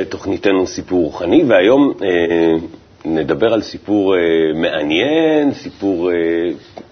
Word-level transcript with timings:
לתוכניתנו 0.00 0.66
סיפור 0.66 1.04
רוחני, 1.04 1.44
והיום 1.48 1.92
אה, 2.02 2.54
נדבר 3.04 3.52
על 3.52 3.62
סיפור 3.62 4.16
אה, 4.16 4.20
מעניין, 4.54 5.52
סיפור 5.54 6.10
אה, 6.10 6.16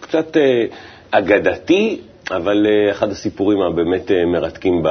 קצת 0.00 0.36
אה, 0.36 0.64
אגדתי, 1.10 2.00
אבל 2.30 2.66
אה, 2.66 2.90
אחד 2.92 3.10
הסיפורים 3.10 3.59
הבאמת 3.60 4.10
אה, 4.10 4.26
מרתקים 4.26 4.82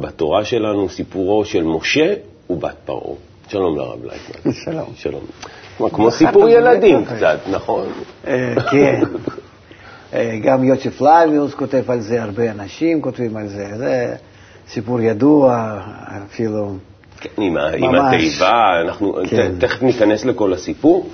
בתורה 0.00 0.44
שלנו, 0.44 0.88
סיפורו 0.88 1.44
של 1.44 1.64
משה 1.64 2.14
ובת 2.50 2.76
פרעה. 2.84 3.14
שלום 3.48 3.78
לרב 3.78 3.98
לייטמן. 4.04 4.52
שלום. 4.52 4.92
שלום. 4.94 5.20
כמו, 5.76 5.90
כמו 5.90 6.10
סיפור 6.10 6.48
ילדים 6.48 7.04
קצת, 7.04 7.38
נכון? 7.50 7.86
אה, 8.26 8.54
כן. 8.70 9.00
אה, 10.14 10.38
גם 10.42 10.64
יוסף 10.64 10.96
פלביוס 10.98 11.54
כותב 11.54 11.90
על 11.90 12.00
זה, 12.00 12.22
הרבה 12.22 12.50
אנשים 12.50 13.02
כותבים 13.02 13.36
על 13.36 13.48
זה. 13.48 13.66
זה 13.76 14.14
סיפור 14.68 15.00
ידוע, 15.00 15.78
אפילו 16.26 16.74
כן, 17.20 17.42
עם, 17.42 17.56
עם 17.56 17.94
התיבה, 17.94 18.80
אנחנו 18.80 19.14
כן. 19.30 19.52
ת- 19.58 19.64
תכף 19.64 19.82
ניכנס 19.82 20.24
לכל 20.24 20.52
הסיפור. 20.52 21.06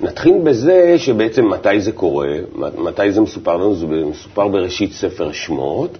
נתחיל 0.00 0.34
בזה 0.44 0.94
שבעצם 0.98 1.48
מתי 1.50 1.80
זה 1.80 1.92
קורה, 1.92 2.28
מתי 2.78 3.12
זה 3.12 3.20
מסופר 3.20 3.56
לנו, 3.56 3.74
זה 3.74 3.86
מסופר 3.86 4.48
בראשית 4.48 4.92
ספר 4.92 5.32
שמות, 5.32 5.98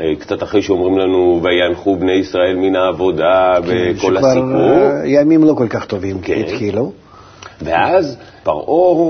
אה, 0.00 0.06
קצת 0.18 0.42
אחרי 0.42 0.62
שאומרים 0.62 0.98
לנו, 0.98 1.40
ויאנחו 1.42 1.96
בני 1.96 2.12
ישראל 2.12 2.56
מן 2.56 2.76
העבודה 2.76 3.54
וכל 3.62 4.16
שכבר 4.16 4.28
הסיפור. 4.28 4.60
אה, 4.60 5.02
ימים 5.06 5.44
לא 5.44 5.54
כל 5.58 5.66
כך 5.70 5.84
טובים 5.84 6.20
כן. 6.20 6.40
התחילו. 6.40 6.92
ואז 7.62 8.16
פרעה 8.42 8.66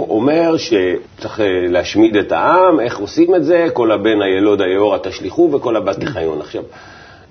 אומר 0.08 0.56
שצריך 0.56 1.40
אה, 1.40 1.46
להשמיד 1.68 2.16
את 2.16 2.32
העם, 2.32 2.80
איך 2.80 2.98
עושים 2.98 3.34
את 3.34 3.44
זה? 3.44 3.66
כל 3.72 3.92
הבן 3.92 4.22
הילוד 4.22 4.60
היאורה 4.60 4.98
תשליכו 4.98 5.48
וכל 5.52 5.76
הבת 5.76 6.00
תחיון. 6.00 6.40
עכשיו, 6.40 6.62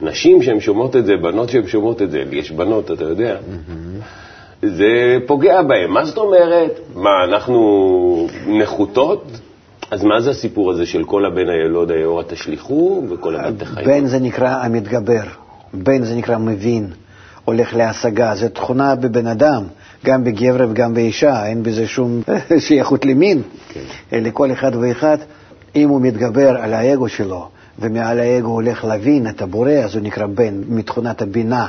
נשים 0.02 0.42
שהן 0.42 0.60
שומעות 0.60 0.96
את 0.96 1.06
זה, 1.06 1.14
בנות 1.18 1.50
שהן 1.50 1.68
שומעות 1.68 2.02
את 2.02 2.12
זה, 2.12 2.24
יש 2.32 2.52
בנות, 2.52 2.92
אתה 2.92 3.04
יודע, 3.04 3.38
זה 4.62 5.18
פוגע 5.28 5.62
בהן. 5.62 5.90
מה 5.90 6.06
זאת 6.06 6.18
אומרת? 6.18 6.80
מה, 6.96 7.24
אנחנו 7.24 8.28
נחותות? 8.48 9.24
אז 9.92 10.04
מה 10.04 10.22
זה 10.22 10.30
הסיפור 10.30 10.72
הזה 10.72 10.86
של 10.86 11.04
כל 11.04 11.26
הבן 11.26 11.50
הילוד 11.50 11.92
היאורה 11.92 12.24
תשליכו 12.24 13.04
וכל 13.10 13.36
הבת 13.36 13.60
תחיון? 13.60 13.86
בן 13.86 14.06
זה 14.06 14.20
נקרא 14.20 14.50
המתגבר, 14.50 15.24
בן 15.74 16.04
זה 16.04 16.16
נקרא 16.16 16.38
מבין, 16.38 16.88
הולך 17.46 17.76
להשגה, 17.76 18.36
זו 18.36 18.50
תכונה 18.50 18.96
בבן 18.96 19.28
אדם, 19.28 19.64
גם 20.06 20.24
בגבר 20.24 20.68
וגם 20.70 20.94
באישה, 20.94 21.46
אין 21.46 21.64
בזה 21.64 21.88
שום 21.88 22.22
שייכות 22.68 23.06
למין. 23.06 23.42
כן. 23.74 24.24
לכל 24.24 24.52
אחד 24.52 24.72
ואחד, 24.76 25.18
אם 25.76 25.90
הוא 25.90 26.02
מתגבר 26.02 26.58
על 26.58 26.74
האגו 26.74 27.10
שלו, 27.10 27.48
ומעל 27.80 28.20
האגו 28.20 28.48
הולך 28.48 28.86
להבין 28.86 29.30
את 29.30 29.42
הבורא, 29.42 29.72
אז 29.72 29.96
הוא 29.96 30.04
נקרא 30.04 30.26
בן, 30.26 30.62
מתכונת 30.68 31.22
הבינה 31.22 31.68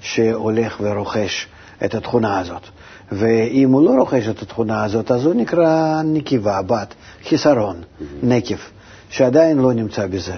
שהולך 0.00 0.76
ורוכש 0.80 1.46
את 1.84 1.94
התכונה 1.94 2.38
הזאת. 2.38 2.62
ואם 3.12 3.70
הוא 3.72 3.84
לא 3.84 3.90
רוכש 3.90 4.28
את 4.28 4.42
התכונה 4.42 4.84
הזאת, 4.84 5.10
אז 5.10 5.24
הוא 5.24 5.34
נקרא 5.34 6.02
נקבה, 6.04 6.62
בת, 6.62 6.94
חיסרון, 7.28 7.76
נקב, 8.22 8.56
שעדיין 9.10 9.58
לא 9.58 9.72
נמצא 9.72 10.06
בזה. 10.06 10.34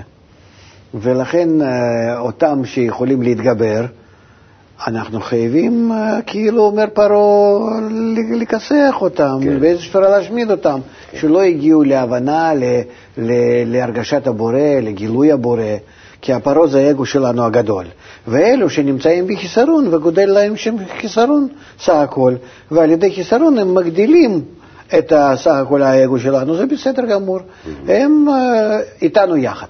ולכן 0.94 1.62
אה, 1.62 2.18
אותם 2.18 2.64
שיכולים 2.64 3.22
להתגבר, 3.22 3.86
אנחנו 4.86 5.20
חייבים, 5.20 5.92
אה, 5.92 6.22
כאילו 6.26 6.62
אומר 6.62 6.84
פרעה, 6.92 7.80
לכסח 8.36 8.94
אותם, 9.00 9.38
כן. 9.42 9.60
באיזו 9.60 9.82
שפרה 9.82 10.08
להשמיד 10.08 10.50
אותם, 10.50 10.80
שלא 11.14 11.42
הגיעו 11.42 11.82
להבנה, 11.82 12.54
ל- 12.54 12.80
ל- 13.18 13.72
להרגשת 13.72 14.26
הבורא, 14.26 14.58
לגילוי 14.82 15.32
הבורא, 15.32 15.62
כי 16.20 16.32
הפרעה 16.32 16.66
זה 16.66 16.78
האגו 16.86 17.06
שלנו 17.06 17.44
הגדול. 17.44 17.84
ואלו 18.28 18.70
שנמצאים 18.70 19.26
בחיסרון 19.26 19.94
וגודל 19.94 20.26
להם 20.30 20.56
שם 20.56 20.76
חיסרון 21.00 21.48
סך 21.80 21.92
הכל, 21.94 22.34
ועל 22.70 22.90
ידי 22.90 23.14
חיסרון 23.14 23.58
הם 23.58 23.74
מגדילים 23.74 24.40
את 24.98 25.12
סך 25.36 25.50
הכל 25.50 25.82
האגו 25.82 26.18
שלנו, 26.18 26.56
זה 26.56 26.66
בסדר 26.66 27.06
גמור. 27.06 27.38
הם 27.88 28.26
אה, 28.28 28.78
איתנו 29.02 29.36
יחד. 29.36 29.66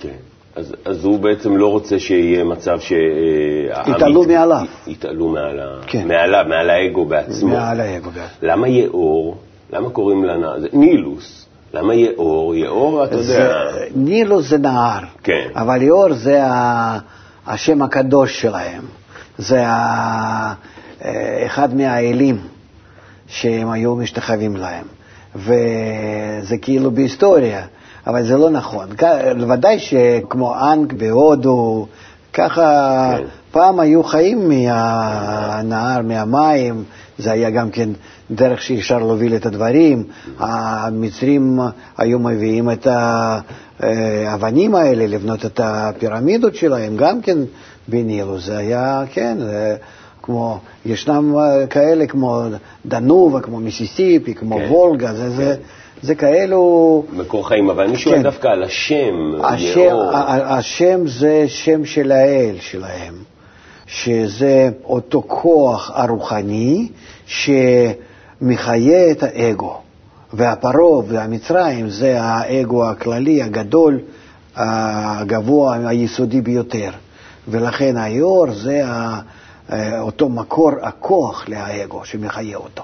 כן. 0.00 0.08
אז, 0.56 0.74
אז 0.84 1.04
הוא 1.04 1.18
בעצם 1.20 1.56
לא 1.56 1.66
רוצה 1.70 1.98
שיהיה 1.98 2.44
מצב 2.44 2.80
ש... 2.80 2.92
אה, 2.92 3.82
יתעלו 3.96 4.24
מעליו. 4.24 4.64
יתעלו 4.86 5.28
מעל, 5.28 5.60
ה- 5.60 5.80
כן. 5.86 6.08
מעליו, 6.08 6.44
מעל 6.48 6.70
האגו 6.70 7.04
בעצמו. 7.04 7.48
מעל 7.48 7.80
האגו. 7.80 8.10
גם. 8.16 8.24
למה 8.42 8.68
יאור? 8.68 9.36
למה 9.72 9.90
קוראים 9.90 10.24
לה... 10.24 10.60
זה 10.60 10.68
נילוס. 10.72 11.46
למה 11.74 11.94
יאור? 11.94 12.54
יאור, 12.54 13.04
אתה 13.04 13.14
יודע... 13.14 13.24
זה- 13.24 13.86
נילוס 13.94 14.48
זה 14.48 14.58
נהר, 14.58 15.00
כן. 15.22 15.48
אבל 15.54 15.78
ליאור 15.78 16.14
זה 16.14 16.44
ה- 16.44 16.98
השם 17.46 17.82
הקדוש 17.82 18.40
שלהם, 18.42 18.82
זה 19.38 19.66
ה- 19.66 20.52
אה, 21.04 21.42
אחד 21.46 21.74
מהאלים 21.76 22.38
שהם 23.26 23.70
היו 23.70 23.96
משתחווים 23.96 24.56
להם, 24.56 24.84
וזה 25.36 26.56
כאילו 26.62 26.90
בהיסטוריה, 26.90 27.62
אבל 28.08 28.26
זה 28.26 28.36
לא 28.36 28.50
נכון. 28.50 28.88
ודאי 29.48 29.78
שכמו 29.78 30.54
אנג 30.72 30.92
בהודו, 30.92 31.86
ככה 32.32 33.14
כן. 33.18 33.24
פעם 33.50 33.80
היו 33.80 34.04
חיים 34.04 34.48
מהנהר, 34.48 36.02
מהמים, 36.02 36.84
זה 37.18 37.32
היה 37.32 37.50
גם 37.50 37.70
כן 37.70 37.88
דרך 38.30 38.62
שאפשר 38.62 38.98
להוביל 38.98 39.36
את 39.36 39.46
הדברים. 39.46 40.04
המצרים 40.38 41.60
היו 41.98 42.18
מביאים 42.18 42.70
את 42.70 42.86
האבנים 43.80 44.74
האלה, 44.74 45.06
לבנות 45.06 45.44
את 45.44 45.60
הפירמידות 45.64 46.54
שלהם, 46.54 46.96
גם 46.96 47.20
כן 47.20 47.38
בנילו. 47.88 48.38
זה 48.38 48.58
היה, 48.58 49.02
כן, 49.12 49.38
כמו, 50.22 50.58
ישנם 50.86 51.34
כאלה 51.70 52.06
כמו 52.06 52.42
דנובה, 52.86 53.40
כמו 53.40 53.60
מיסיסיפי, 53.60 54.34
כמו 54.34 54.56
כן. 54.56 54.66
וולגה, 54.70 55.14
זה, 55.14 55.30
זה, 55.30 55.56
זה 56.02 56.14
כאלו... 56.14 57.04
מקור 57.12 57.48
חיים, 57.48 57.70
אבל 57.70 57.84
אני 57.84 57.96
שואל 57.98 58.14
כן. 58.16 58.22
דווקא 58.22 58.48
על 58.48 58.62
השם, 58.62 59.14
השם, 59.44 59.80
יאור. 59.80 60.10
השם 60.44 61.06
זה 61.06 61.44
שם 61.48 61.84
של 61.84 62.12
האל 62.12 62.56
שלהם, 62.60 63.14
שזה 63.86 64.68
אותו 64.84 65.22
כוח 65.26 65.90
הרוחני 65.94 66.88
שמחיה 67.26 69.10
את 69.10 69.22
האגו. 69.22 69.76
והפרעה 70.32 70.98
והמצרים 71.08 71.88
זה 71.90 72.20
האגו 72.22 72.88
הכללי, 72.90 73.42
הגדול, 73.42 74.00
הגבוה, 74.56 75.88
היסודי 75.88 76.40
ביותר. 76.40 76.90
ולכן 77.48 77.96
היאור 77.96 78.46
זה 78.52 78.82
ה- 78.86 79.20
אותו 80.00 80.28
מקור 80.28 80.70
הכוח 80.82 81.48
לאגו 81.48 82.04
שמחיה 82.04 82.56
אותו. 82.56 82.82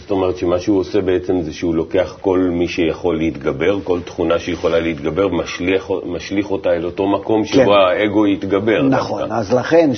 זאת 0.00 0.10
אומרת 0.10 0.36
שמה 0.36 0.58
שהוא 0.58 0.80
עושה 0.80 1.00
בעצם 1.00 1.42
זה 1.42 1.52
שהוא 1.52 1.74
לוקח 1.74 2.16
כל 2.20 2.38
מי 2.38 2.68
שיכול 2.68 3.16
להתגבר, 3.16 3.78
כל 3.84 4.00
תכונה 4.04 4.38
שיכולה 4.38 4.80
להתגבר, 4.80 5.28
משליך, 5.28 5.90
משליך 6.06 6.50
אותה 6.50 6.70
אל 6.70 6.84
אותו 6.84 7.06
מקום 7.08 7.44
שבו 7.44 7.64
כן. 7.64 7.70
האגו 7.70 8.26
יתגבר. 8.26 8.82
נכון, 8.82 9.20
דווקא. 9.20 9.34
אז 9.34 9.52
לכן, 9.52 9.90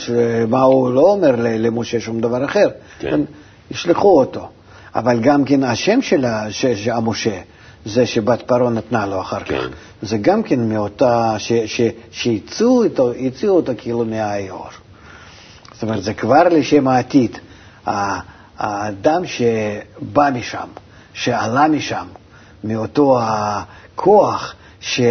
מה 0.48 0.62
הוא 0.62 0.90
לא 0.90 1.00
אומר 1.00 1.34
למשה 1.38 2.00
שום 2.00 2.20
דבר 2.20 2.44
אחר, 2.44 2.68
כן. 2.98 3.10
כן. 3.10 3.20
ישלחו 3.70 4.18
אותו. 4.20 4.48
אבל 4.94 5.20
גם 5.20 5.44
כן 5.44 5.64
השם 5.64 6.02
של 6.02 6.24
המשה, 6.92 7.40
זה 7.84 8.06
שבת 8.06 8.42
פרעה 8.42 8.70
נתנה 8.70 9.06
לו 9.06 9.20
אחר 9.20 9.40
כן. 9.44 9.58
כך, 9.58 9.68
זה 10.02 10.18
גם 10.18 10.42
כן 10.42 10.68
מאותה, 10.68 11.36
שהציעו 12.10 12.84
אותו, 12.84 13.12
אותו 13.48 13.72
כאילו 13.78 14.04
מהאיור. 14.04 14.66
זאת 15.72 15.82
אומרת, 15.82 16.02
זה 16.02 16.14
כבר 16.14 16.48
לשם 16.48 16.88
העתיד. 16.88 17.38
האדם 18.58 19.26
שבא 19.26 20.30
משם, 20.34 20.68
שעלה 21.12 21.68
משם, 21.68 22.06
מאותו 22.64 23.18
הכוח 23.22 24.54
שמחיה 24.80 25.08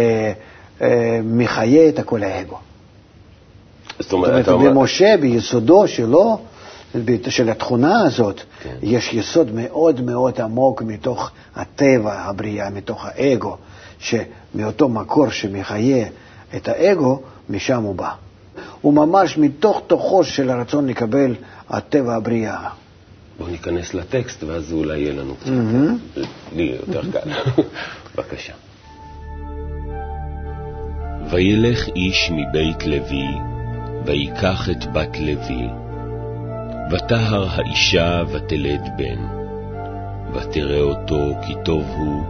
את 1.88 1.98
הכל 1.98 2.22
האגו. 2.22 2.58
זאת 3.98 4.02
זאת 4.02 4.12
אומרת, 4.12 4.30
אומרת, 4.30 4.42
אתה 4.44 4.52
אומר, 4.52 4.70
במשה, 4.70 5.16
ביסודו 5.20 5.88
שלו, 5.88 6.38
של 7.28 7.50
התכונה 7.50 8.00
הזאת, 8.00 8.40
כן. 8.62 8.74
יש 8.82 9.14
יסוד 9.14 9.52
מאוד 9.54 10.00
מאוד 10.00 10.40
עמוק 10.40 10.82
מתוך 10.82 11.30
הטבע, 11.56 12.14
הבריאה, 12.14 12.70
מתוך 12.70 13.06
האגו, 13.06 13.56
שמאותו 13.98 14.88
מקור 14.88 15.30
שמחיה 15.30 16.06
את 16.56 16.68
האגו, 16.68 17.20
משם 17.50 17.82
הוא 17.82 17.94
בא. 17.94 18.10
הוא 18.80 18.94
ממש 18.94 19.38
מתוך 19.38 19.82
תוכו 19.86 20.24
של 20.24 20.50
הרצון 20.50 20.86
לקבל 20.86 21.34
הטבע 21.68 22.14
הבריאה. 22.14 22.68
בואו 23.38 23.50
ניכנס 23.50 23.94
לטקסט 23.94 24.42
ואז 24.42 24.72
אולי 24.72 24.98
יהיה 24.98 25.12
לנו 25.12 25.34
קצת, 25.36 25.50
לי 26.56 26.76
יותר 26.82 27.02
קל. 27.12 27.30
בבקשה. 28.16 28.52
וילך 31.30 31.88
איש 31.96 32.30
מבית 32.30 32.86
לוי, 32.86 33.28
ויקח 34.06 34.70
את 34.70 34.92
בת 34.92 35.18
לוי, 35.20 35.68
ותהר 36.90 37.46
האישה 37.50 38.22
ותלד 38.32 38.88
בן, 38.96 39.26
ותראה 40.34 40.80
אותו 40.80 41.34
כי 41.46 41.54
טוב 41.64 41.84
הוא, 41.84 42.22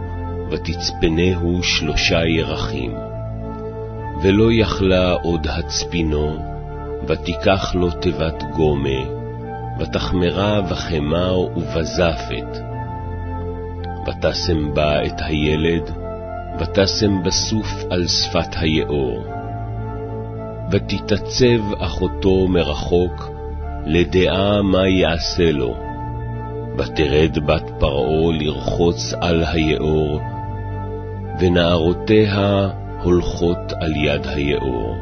ותצפנהו 0.51 1.63
שלושה 1.63 2.25
ירחים. 2.25 2.91
ולא 4.23 4.49
יכלה 4.51 5.11
עוד 5.11 5.47
הצפינו, 5.47 6.45
ותיקח 7.07 7.75
לו 7.75 7.91
תיבת 7.91 8.43
גומה, 8.55 9.18
ותחמרה 9.79 10.61
וחמה 10.69 11.37
ובזפת. 11.37 12.69
ותשם 14.07 14.73
בה 14.73 15.05
את 15.05 15.21
הילד, 15.21 15.91
ותשם 16.59 17.23
בסוף 17.23 17.67
על 17.89 18.07
שפת 18.07 18.55
היאור. 18.55 19.25
ותתעצב 20.71 21.73
אחותו 21.79 22.47
מרחוק, 22.47 23.29
לדעה 23.85 24.61
מה 24.61 24.87
יעשה 24.87 25.51
לו. 25.51 25.75
ותרד 26.77 27.39
בת 27.45 27.71
פרעה 27.79 28.33
לרחוץ 28.39 29.13
על 29.21 29.43
היאור, 29.43 30.19
ונערותיה 31.39 32.69
הולכות 33.03 33.71
על 33.81 33.95
יד 33.95 34.27
היאור. 34.27 34.95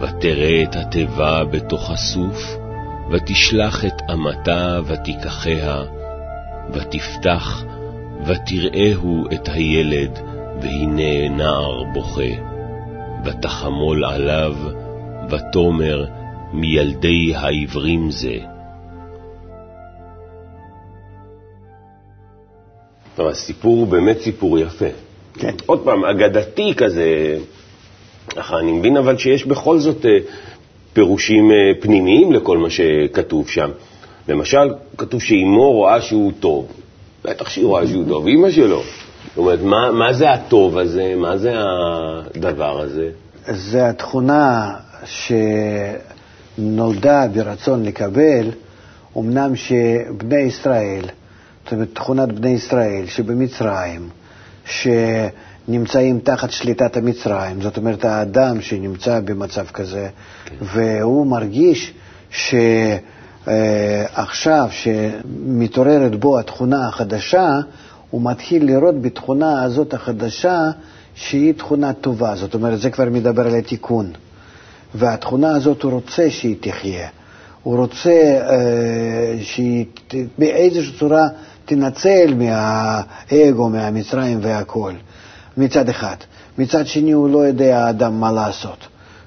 ותראה 0.00 0.62
את 0.62 0.76
התיבה 0.76 1.44
בתוך 1.44 1.90
הסוף, 1.90 2.59
ותשלח 3.10 3.84
את 3.84 4.02
אמתה 4.12 4.80
ותיקחיה, 4.86 5.82
ותפתח, 6.72 7.64
ותראהו 8.26 9.24
את 9.34 9.48
הילד, 9.48 10.18
והנה 10.62 11.28
נער 11.28 11.84
בוכה. 11.94 12.50
ותחמול 13.24 14.04
עליו, 14.04 14.54
ותאמר, 15.30 16.06
מילדי 16.52 17.34
העברים 17.34 18.10
זה. 18.10 18.36
טוב, 23.16 23.26
הסיפור 23.26 23.76
הוא 23.76 23.86
באמת 23.86 24.20
סיפור 24.20 24.58
יפה. 24.58 24.86
כן. 25.34 25.54
עוד 25.66 25.84
פעם, 25.84 26.04
אגדתי 26.04 26.74
כזה, 26.76 27.38
ככה 28.28 28.58
אני 28.58 28.72
מבין 28.72 28.96
אבל 28.96 29.18
שיש 29.18 29.46
בכל 29.46 29.78
זאת 29.78 30.06
אה, 30.06 30.18
פירושים 30.92 31.50
אה, 31.50 31.56
פנימיים 31.80 32.32
לכל 32.32 32.58
מה 32.58 32.68
שכתוב 32.70 33.48
שם. 33.48 33.70
למשל, 34.28 34.74
כתוב 34.96 35.22
שאימו 35.22 35.72
רואה 35.72 36.00
שהוא 36.00 36.32
טוב. 36.40 36.66
בטח 37.24 37.48
שהיא 37.48 37.66
רואה 37.66 37.86
שהוא 37.86 38.04
טוב, 38.08 38.26
אימא 38.26 38.50
שלו. 38.50 38.82
זאת 39.28 39.38
אומרת, 39.38 39.60
מה, 39.62 39.92
מה 39.92 40.12
זה 40.12 40.30
הטוב 40.30 40.78
הזה? 40.78 41.14
מה 41.16 41.38
זה 41.38 41.52
הדבר 41.56 42.80
הזה? 42.80 43.10
זה 43.46 43.88
התכונה 43.88 44.74
שנולדה 46.58 47.26
ברצון 47.34 47.84
לקבל, 47.84 48.50
אמנם 49.18 49.56
שבני 49.56 50.40
ישראל, 50.40 51.04
זאת 51.64 51.72
אומרת, 51.72 51.88
תכונת 51.94 52.32
בני 52.32 52.50
ישראל 52.50 53.06
שבמצרים, 53.06 54.08
שנמצאים 55.66 56.20
תחת 56.20 56.50
שליטת 56.50 56.96
המצרים, 56.96 57.62
זאת 57.62 57.76
אומרת, 57.76 58.04
האדם 58.04 58.60
שנמצא 58.60 59.20
במצב 59.20 59.66
כזה, 59.66 60.08
כן. 60.44 60.54
והוא 60.60 61.26
מרגיש 61.26 61.94
שעכשיו, 63.40 64.68
שמתעוררת 64.70 66.20
בו 66.20 66.38
התכונה 66.38 66.88
החדשה, 66.88 67.60
הוא 68.10 68.22
מתחיל 68.30 68.64
לראות 68.64 69.02
בתכונה 69.02 69.62
הזאת 69.62 69.94
החדשה 69.94 70.70
שהיא 71.14 71.54
תכונה 71.54 71.92
טובה, 71.92 72.36
זאת 72.36 72.54
אומרת, 72.54 72.80
זה 72.80 72.90
כבר 72.90 73.04
מדבר 73.10 73.46
על 73.46 73.54
התיקון. 73.54 74.12
והתכונה 74.94 75.56
הזאת, 75.56 75.82
הוא 75.82 75.92
רוצה 75.92 76.30
שהיא 76.30 76.56
תחיה. 76.60 77.08
הוא 77.62 77.76
רוצה 77.76 78.10
אה, 78.10 79.36
שהיא 79.42 79.84
באיזושהי 80.38 80.98
צורה 80.98 81.28
תנצל 81.64 82.34
מהאגו, 82.34 83.68
מהמצרים 83.68 84.38
והכול, 84.42 84.94
מצד 85.60 85.88
אחד. 85.88 86.16
מצד 86.58 86.86
שני, 86.86 87.12
הוא 87.12 87.30
לא 87.30 87.38
יודע 87.38 87.84
האדם 87.84 88.20
מה 88.20 88.32
לעשות, 88.32 88.78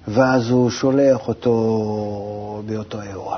ואז 0.08 0.50
הוא 0.50 0.70
שולח 0.70 1.28
אותו 1.28 2.64
באותו 2.66 3.02
אירוע. 3.02 3.38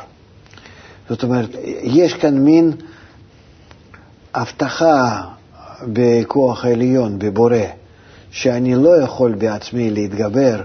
זאת 1.10 1.24
אומרת, 1.24 1.50
יש 1.84 2.14
כאן 2.14 2.38
מין 2.38 2.72
הבטחה 4.34 5.22
בכוח 5.84 6.66
העליון, 6.66 7.20
בבורא, 7.20 7.58
שאני 8.32 8.76
לא 8.76 9.02
יכול 9.02 9.36
בעצמי 9.36 9.90
להתגבר 9.92 10.62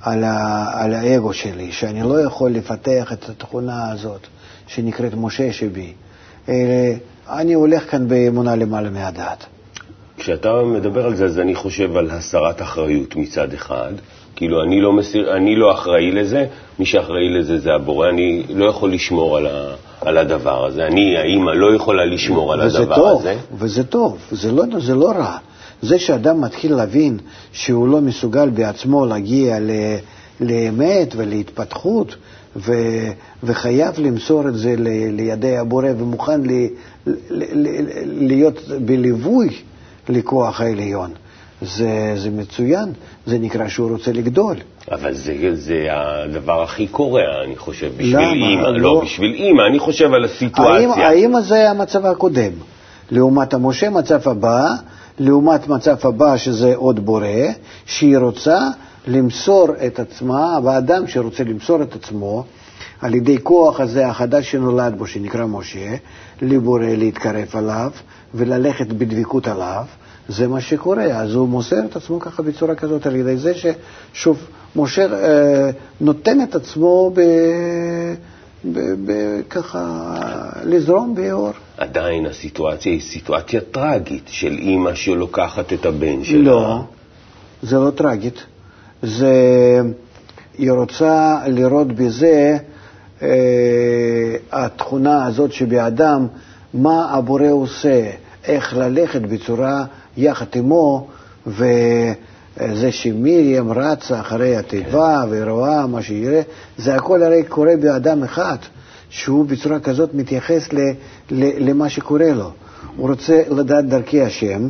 על, 0.00 0.24
ה, 0.24 0.66
על 0.82 0.94
האגו 0.94 1.32
שלי, 1.32 1.72
שאני 1.72 2.02
לא 2.02 2.20
יכול 2.22 2.50
לפתח 2.50 3.12
את 3.12 3.28
התכונה 3.28 3.90
הזאת 3.90 4.20
שנקראת 4.66 5.14
משה 5.14 5.52
שבי. 5.52 5.92
אלא 6.48 6.94
אני 7.28 7.52
הולך 7.52 7.90
כאן 7.90 8.08
באמונה 8.08 8.56
למעלה 8.56 8.90
מהדעת. 8.90 9.44
כשאתה 10.18 10.62
מדבר 10.62 11.06
על 11.06 11.14
זה, 11.14 11.24
אז 11.24 11.38
אני 11.38 11.54
חושב 11.54 11.96
על 11.96 12.10
הסרת 12.10 12.62
אחריות 12.62 13.16
מצד 13.16 13.52
אחד. 13.52 13.92
כאילו, 14.36 14.62
אני 14.62 14.80
לא, 14.80 14.92
מסיר, 14.92 15.36
אני 15.36 15.56
לא 15.56 15.72
אחראי 15.72 16.10
לזה, 16.10 16.46
מי 16.78 16.86
שאחראי 16.86 17.28
לזה 17.28 17.58
זה 17.58 17.74
הבורא, 17.74 18.08
אני 18.08 18.42
לא 18.48 18.68
יכול 18.68 18.92
לשמור 18.92 19.36
על, 19.36 19.46
ה, 19.46 19.74
על 20.00 20.18
הדבר 20.18 20.66
הזה. 20.66 20.86
אני, 20.86 21.16
האימא, 21.16 21.50
לא 21.50 21.74
יכולה 21.74 22.04
לשמור 22.04 22.52
על 22.52 22.60
הדבר 22.60 22.94
טוב, 22.96 23.20
הזה. 23.20 23.36
וזה 23.58 23.84
טוב, 23.84 24.18
זה 24.30 24.52
לא, 24.52 24.64
זה 24.78 24.94
לא 24.94 25.10
רע. 25.10 25.36
זה 25.82 25.98
שאדם 25.98 26.40
מתחיל 26.40 26.74
להבין 26.74 27.18
שהוא 27.52 27.88
לא 27.88 28.00
מסוגל 28.00 28.50
בעצמו 28.50 29.06
להגיע 29.06 29.60
ל, 29.60 29.70
לאמת 30.40 31.14
ולהתפתחות, 31.16 32.16
ו, 32.56 32.72
וחייב 33.42 33.94
למסור 33.98 34.48
את 34.48 34.54
זה 34.54 34.74
ל, 34.78 34.88
לידי 35.16 35.56
הבורא 35.56 35.88
ומוכן 35.98 36.40
ל, 36.40 36.50
ל, 37.06 37.12
ל, 37.30 37.68
להיות 38.04 38.60
בליווי 38.84 39.48
לכוח 40.08 40.60
העליון. 40.60 41.10
זה, 41.62 42.12
זה 42.16 42.30
מצוין, 42.30 42.92
זה 43.26 43.38
נקרא 43.38 43.68
שהוא 43.68 43.90
רוצה 43.90 44.12
לגדול. 44.12 44.56
אבל 44.90 45.14
זה, 45.14 45.34
זה 45.52 45.86
הדבר 45.90 46.62
הכי 46.62 46.86
קורע, 46.86 47.22
אני 47.44 47.56
חושב, 47.56 47.92
בשביל 47.96 48.16
למה? 48.16 48.32
אימא. 48.32 48.62
לא, 48.62 48.78
לא 48.78 49.00
בשביל 49.04 49.34
אימא, 49.34 49.62
אני 49.70 49.78
חושב 49.78 50.14
על 50.14 50.24
הסיטואציה. 50.24 51.08
האמא 51.08 51.40
זה 51.40 51.70
המצב 51.70 52.06
הקודם. 52.06 52.52
לעומת 53.10 53.54
המשה, 53.54 53.90
מצב 53.90 54.28
הבא, 54.28 54.70
לעומת 55.18 55.68
מצב 55.68 55.96
הבא 56.02 56.36
שזה 56.36 56.76
עוד 56.76 57.06
בורא, 57.06 57.26
שהיא 57.86 58.18
רוצה 58.18 58.58
למסור 59.06 59.68
את 59.86 60.00
עצמה, 60.00 60.58
והאדם 60.64 61.06
שרוצה 61.06 61.44
למסור 61.44 61.82
את 61.82 61.94
עצמו, 61.94 62.44
על 63.00 63.14
ידי 63.14 63.38
כוח 63.42 63.80
הזה 63.80 64.06
החדש 64.06 64.50
שנולד 64.50 64.98
בו, 64.98 65.06
שנקרא 65.06 65.46
משה, 65.46 65.94
לבורא 66.42 66.86
להתקרב 66.86 67.48
עליו 67.52 67.90
וללכת 68.34 68.86
בדבקות 68.86 69.48
עליו, 69.48 69.84
זה 70.28 70.48
מה 70.48 70.60
שקורה. 70.60 71.04
אז 71.04 71.34
הוא 71.34 71.48
מוסר 71.48 71.84
את 71.90 71.96
עצמו 71.96 72.20
ככה 72.20 72.42
בצורה 72.42 72.74
כזאת, 72.74 73.06
על 73.06 73.16
ידי 73.16 73.36
זה 73.36 73.52
ששוב, 73.54 74.38
משה 74.76 75.06
אה, 75.12 75.70
נותן 76.00 76.42
את 76.42 76.54
עצמו 76.54 77.10
ב... 77.14 77.20
ב, 78.64 78.78
ב, 79.06 79.40
ככה 79.50 80.12
לזרום 80.64 81.14
באור. 81.14 81.50
עדיין 81.76 82.26
הסיטואציה 82.26 82.92
היא 82.92 83.00
סיטואציה 83.00 83.60
טרגית 83.60 84.24
של 84.26 84.52
אימא 84.58 84.94
שלוקחת 84.94 85.72
את 85.72 85.86
הבן 85.86 86.24
שלה. 86.24 86.42
לא, 86.42 86.84
זה 87.62 87.78
לא 87.78 87.90
טרגית. 87.90 88.44
זה, 89.02 89.32
היא 90.58 90.70
רוצה 90.70 91.38
לראות 91.46 91.92
בזה 91.92 92.56
אה, 93.22 93.28
התכונה 94.52 95.26
הזאת 95.26 95.52
שבאדם, 95.52 96.26
מה 96.74 97.12
הבורא 97.12 97.50
עושה, 97.50 98.10
איך 98.44 98.76
ללכת 98.76 99.20
בצורה 99.20 99.84
יחד 100.18 100.46
עמו, 100.54 101.06
וזה 101.46 102.92
שמרים 102.92 103.72
רצה 103.72 104.20
אחרי 104.20 104.56
התיבה 104.56 105.22
כן. 105.22 105.28
ורואה 105.30 105.86
מה 105.86 106.02
שיראה, 106.02 106.42
זה 106.78 106.94
הכל 106.94 107.22
הרי 107.22 107.42
קורה 107.42 107.76
באדם 107.80 108.24
אחד, 108.24 108.56
שהוא 109.10 109.46
בצורה 109.46 109.80
כזאת 109.80 110.14
מתייחס 110.14 110.72
ל, 110.72 110.78
ל, 111.30 111.68
למה 111.70 111.88
שקורה 111.88 112.32
לו. 112.32 112.50
הוא 112.96 113.10
רוצה 113.10 113.42
לדעת 113.50 113.84
דרכי 113.84 114.22
השם, 114.22 114.68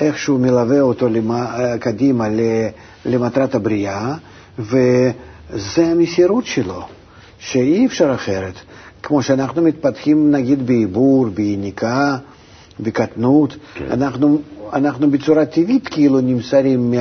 איך 0.00 0.18
שהוא 0.18 0.40
מלווה 0.40 0.80
אותו 0.80 1.08
למה, 1.08 1.56
קדימה 1.80 2.28
למטרת 3.04 3.54
הבריאה, 3.54 4.14
וזה 4.58 5.86
המסירות 5.86 6.46
שלו, 6.46 6.82
שאי 7.38 7.86
אפשר 7.86 8.14
אחרת. 8.14 8.54
כמו 9.02 9.22
שאנחנו 9.22 9.62
מתפתחים 9.62 10.30
נגיד 10.30 10.66
בעיבור, 10.66 11.26
ביניקה, 11.26 12.16
בקטנות, 12.80 13.56
כן. 13.74 13.84
אנחנו 13.90 14.38
אנחנו 14.72 15.10
בצורה 15.10 15.46
טבעית 15.46 15.88
כאילו 15.88 16.20
נמסרים 16.20 16.94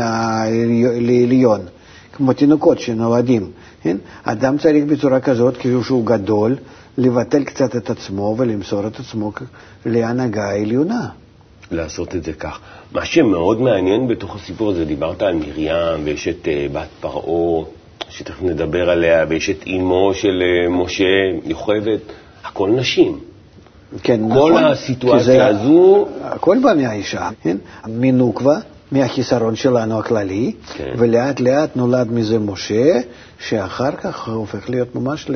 לעליון, 0.99 1.61
כמו 2.13 2.33
תינוקות 2.33 2.79
שנולדים. 2.79 3.51
כן? 3.81 3.97
אדם 4.23 4.57
צריך 4.57 4.83
בצורה 4.85 5.19
כזאת, 5.19 5.57
כאילו 5.57 5.83
שהוא 5.83 6.05
גדול, 6.05 6.55
לבטל 6.97 7.43
קצת 7.43 7.75
את 7.75 7.89
עצמו 7.89 8.35
ולמסור 8.37 8.87
את 8.87 8.99
עצמו 8.99 9.31
להנהגה 9.85 10.43
העליונה. 10.43 11.07
לעשות 11.71 12.15
את 12.15 12.23
זה 12.23 12.33
כך. 12.33 12.59
מה 12.91 13.05
שמאוד 13.05 13.61
מעניין 13.61 14.07
בתוך 14.07 14.35
הסיפור 14.35 14.69
הזה, 14.69 14.85
דיברת 14.85 15.21
על 15.21 15.33
מרים 15.33 16.03
ויש 16.03 16.27
את 16.27 16.45
uh, 16.45 16.73
בת 16.73 16.87
פרעה, 16.99 17.65
שתכף 18.09 18.41
נדבר 18.41 18.89
עליה, 18.89 19.25
ויש 19.29 19.49
את 19.49 19.63
אמו 19.67 20.13
של 20.13 20.41
uh, 20.41 20.69
משה, 20.69 21.03
יוכבד, 21.45 21.97
הכל 22.43 22.69
נשים. 22.69 23.19
כן, 24.03 24.19
כל 24.33 24.51
נכון. 24.51 24.63
הסיטואציה 24.63 25.47
הזו... 25.47 26.07
הכל 26.23 26.57
בא 26.63 26.73
מהאישה, 26.77 27.29
כן? 27.43 27.57
מנוקבה, 27.87 28.57
מהחיסרון 28.91 29.55
שלנו 29.55 29.99
הכללי, 29.99 30.51
כן. 30.77 30.93
ולאט 30.97 31.39
לאט 31.39 31.69
נולד 31.75 32.11
מזה 32.11 32.39
משה, 32.39 32.99
שאחר 33.39 33.91
כך 33.91 34.27
הופך 34.27 34.69
להיות 34.69 34.95
ממש 34.95 35.25
ל... 35.29 35.35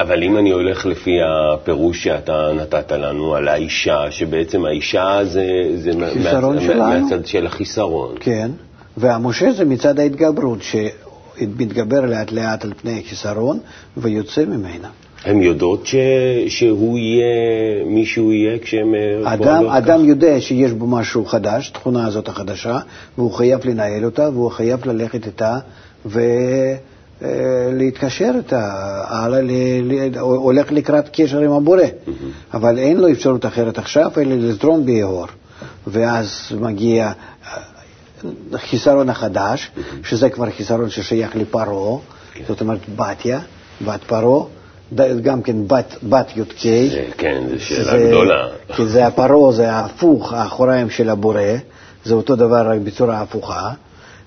אבל 0.00 0.22
אם 0.22 0.38
אני 0.38 0.50
הולך 0.50 0.86
לפי 0.86 1.16
הפירוש 1.22 2.04
שאתה 2.04 2.50
נתת 2.56 2.92
לנו 2.92 3.34
על 3.34 3.48
האישה, 3.48 4.10
שבעצם 4.10 4.64
האישה 4.64 5.18
זה, 5.22 5.46
זה 5.74 5.96
מה, 5.96 6.60
שלנו. 6.60 6.84
מהצד 6.84 7.26
של 7.26 7.46
החיסרון. 7.46 8.14
כן, 8.20 8.50
והמשה 8.96 9.52
זה 9.52 9.64
מצד 9.64 9.98
ההתגברות, 9.98 10.58
שמתגבר 10.62 12.00
לאט 12.00 12.32
לאט 12.32 12.64
על 12.64 12.72
פני 12.82 13.00
החיסרון 13.00 13.58
ויוצא 13.96 14.44
ממנה. 14.44 14.88
הן 15.24 15.42
יודעות 15.42 15.86
ש, 15.86 15.94
שהוא 16.48 16.98
יהיה, 16.98 17.24
מי 17.86 18.06
שהוא 18.06 18.32
יהיה 18.32 18.58
כשהן 18.58 18.94
אה, 18.94 19.34
אדם, 19.34 19.44
פועלות 19.44 19.72
אדם 19.72 20.00
כך? 20.00 20.04
יודע 20.06 20.40
שיש 20.40 20.72
בו 20.72 20.86
משהו 20.86 21.24
חדש, 21.24 21.70
תכונה 21.70 22.06
הזאת 22.06 22.28
החדשה, 22.28 22.78
והוא 23.18 23.32
חייב 23.32 23.60
לנהל 23.64 24.04
אותה, 24.04 24.28
והוא 24.30 24.50
חייב 24.50 24.86
ללכת 24.88 25.26
איתה 25.26 25.58
ולהתקשר 27.22 28.32
איתה, 28.36 28.70
הלאה, 29.08 29.40
ל- 29.42 29.82
ל- 29.82 30.18
הולך 30.18 30.72
לקראת 30.72 31.08
קשר 31.12 31.38
עם 31.38 31.52
הבורא. 31.52 31.82
אבל 32.54 32.78
אין 32.78 32.96
לו 32.96 33.10
אפשרות 33.10 33.46
אחרת 33.46 33.78
עכשיו, 33.78 34.10
אלא 34.16 34.34
לזרום 34.34 34.86
ביהור. 34.86 35.26
ואז 35.86 36.52
מגיע 36.60 37.06
אה, 37.06 37.58
חיסרון 38.56 39.08
החדש, 39.08 39.70
שזה 40.04 40.30
כבר 40.30 40.50
חיסרון 40.50 40.90
ששייך 40.90 41.36
לפרעה, 41.36 41.98
זאת 42.48 42.60
אומרת 42.60 42.80
בתיה, 42.96 43.40
בת 43.84 44.00
פרעה, 44.06 44.44
גם 45.22 45.42
כן 45.42 45.68
בת, 45.68 45.94
בת 46.02 46.36
י"ק. 46.36 46.54
זה- 46.62 47.04
כן, 47.18 47.42
זו 47.50 47.64
שאלה 47.64 48.06
גדולה. 48.08 48.48
כי 48.76 48.86
זה 48.86 49.06
הפרעה, 49.06 49.52
זה 49.52 49.72
ההפוך, 49.72 50.32
האחוריים 50.32 50.90
של 50.90 51.08
הבורא, 51.10 51.40
זה 52.04 52.14
אותו 52.14 52.36
דבר 52.36 52.70
רק 52.70 52.78
בצורה 52.80 53.20
הפוכה. 53.20 53.70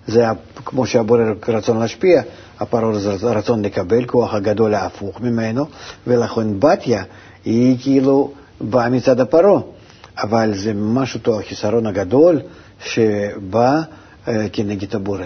זה 0.08 0.26
כמו 0.66 0.86
שהבורא 0.86 1.22
רצון 1.48 1.80
להשפיע, 1.80 2.22
הפרעה 2.60 3.00
זה 3.00 3.32
רצון 3.32 3.62
לקבל, 3.66 4.06
כוח 4.06 4.34
הגדול 4.34 4.74
ההפוך 4.74 5.22
ממנו, 5.22 5.66
ולכן 6.08 6.60
בתיה 6.60 7.04
היא 7.46 7.78
כאילו 7.82 8.32
באה 8.62 8.90
מצד 8.90 9.20
הפרעה, 9.20 9.62
אבל 10.24 10.54
זה 10.56 10.74
ממש 10.74 11.16
אותו 11.16 11.40
החיסרון 11.40 11.86
הגדול 11.88 12.40
שבא 12.84 13.76
אה, 14.28 14.46
כנגד 14.54 14.96
הבורא. 14.96 15.26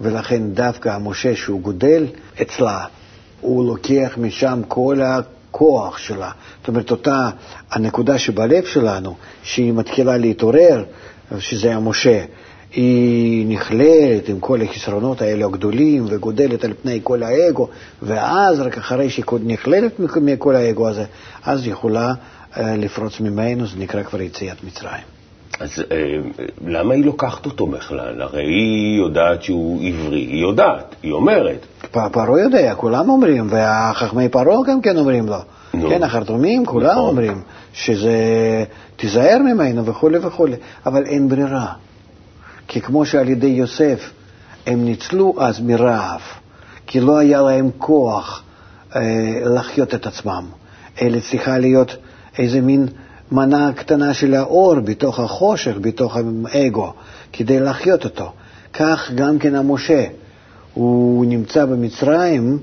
ולכן 0.00 0.42
דווקא 0.52 0.88
המשה 0.88 1.36
שהוא 1.36 1.60
גודל 1.60 2.06
אצלה, 2.42 2.84
הוא 3.40 3.66
לוקח 3.66 4.14
משם 4.16 4.62
כל 4.68 5.00
הכוח 5.02 5.98
שלה. 5.98 6.30
זאת 6.60 6.68
אומרת, 6.68 6.90
אותה 6.90 7.30
הנקודה 7.70 8.18
שבלב 8.18 8.64
שלנו, 8.64 9.14
שהיא 9.42 9.72
מתחילה 9.72 10.16
להתעורר, 10.16 10.84
שזה 11.38 11.74
המשה, 11.74 12.24
היא 12.72 13.46
נכללת 13.46 14.28
עם 14.28 14.40
כל 14.40 14.62
החסרונות 14.62 15.22
האלה 15.22 15.44
הגדולים 15.44 16.06
וגודלת 16.08 16.64
על 16.64 16.72
פני 16.82 17.00
כל 17.02 17.22
האגו, 17.22 17.68
ואז 18.02 18.60
רק 18.60 18.78
אחרי 18.78 19.10
שהיא 19.10 19.24
נכללת 19.44 19.92
מכל 20.16 20.56
האגו 20.56 20.88
הזה, 20.88 21.04
אז 21.44 21.66
יכולה 21.66 22.14
אה, 22.56 22.76
לפרוץ 22.76 23.20
ממנו, 23.20 23.66
זה 23.66 23.76
נקרא 23.78 24.02
כבר 24.02 24.20
יציאת 24.20 24.64
מצרים. 24.64 25.13
אז 25.60 25.70
אה, 25.92 25.96
למה 26.66 26.94
היא 26.94 27.04
לוקחת 27.04 27.46
אותו 27.46 27.66
בכלל? 27.66 28.22
הרי 28.22 28.44
היא 28.44 28.98
יודעת 28.98 29.42
שהוא 29.42 29.82
עברי, 29.82 30.18
היא 30.20 30.42
יודעת, 30.42 30.94
היא 31.02 31.12
אומרת. 31.12 31.66
פרעה 31.90 32.40
יודע, 32.40 32.74
כולם 32.74 33.08
אומרים, 33.08 33.46
והחכמי 33.50 34.28
פרעה 34.28 34.58
גם 34.66 34.80
כן 34.80 34.96
אומרים 34.96 35.26
לו. 35.26 35.38
נו. 35.74 35.88
כן, 35.88 36.02
החרטומים, 36.02 36.66
כולם 36.66 36.90
נכון. 36.90 37.08
אומרים 37.08 37.42
שזה, 37.72 38.14
תיזהר 38.96 39.38
ממנו 39.38 39.84
וכולי 39.84 40.18
וכולי, 40.18 40.56
אבל 40.86 41.06
אין 41.06 41.28
ברירה. 41.28 41.72
כי 42.68 42.80
כמו 42.80 43.06
שעל 43.06 43.28
ידי 43.28 43.46
יוסף 43.46 44.10
הם 44.66 44.84
ניצלו 44.84 45.34
אז 45.38 45.60
מרעב, 45.60 46.20
כי 46.86 47.00
לא 47.00 47.18
היה 47.18 47.42
להם 47.42 47.70
כוח 47.78 48.42
אה, 48.96 49.00
לחיות 49.44 49.94
את 49.94 50.06
עצמם, 50.06 50.44
אלא 51.02 51.18
צריכה 51.20 51.58
להיות 51.58 51.96
איזה 52.38 52.60
מין 52.60 52.88
מנה 53.32 53.72
קטנה 53.72 54.14
של 54.14 54.34
האור 54.34 54.74
בתוך 54.74 55.20
החושך, 55.20 55.74
בתוך 55.80 56.16
האגו, 56.52 56.92
כדי 57.32 57.60
לחיות 57.60 58.04
אותו. 58.04 58.32
כך 58.72 59.10
גם 59.14 59.38
כן 59.38 59.54
המשה. 59.54 60.04
הוא 60.74 61.26
נמצא 61.26 61.64
במצרים, 61.64 62.58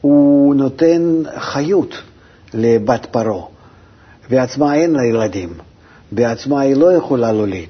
הוא 0.00 0.54
נותן 0.54 1.22
חיות 1.38 1.94
לבת 2.54 3.06
פרעה, 3.10 3.44
בעצמה 4.30 4.74
אין 4.74 4.92
לה 4.92 5.04
ילדים, 5.04 5.52
בעצמה 6.12 6.60
היא 6.60 6.76
לא 6.76 6.92
יכולה 6.92 7.32
להוליד. 7.32 7.68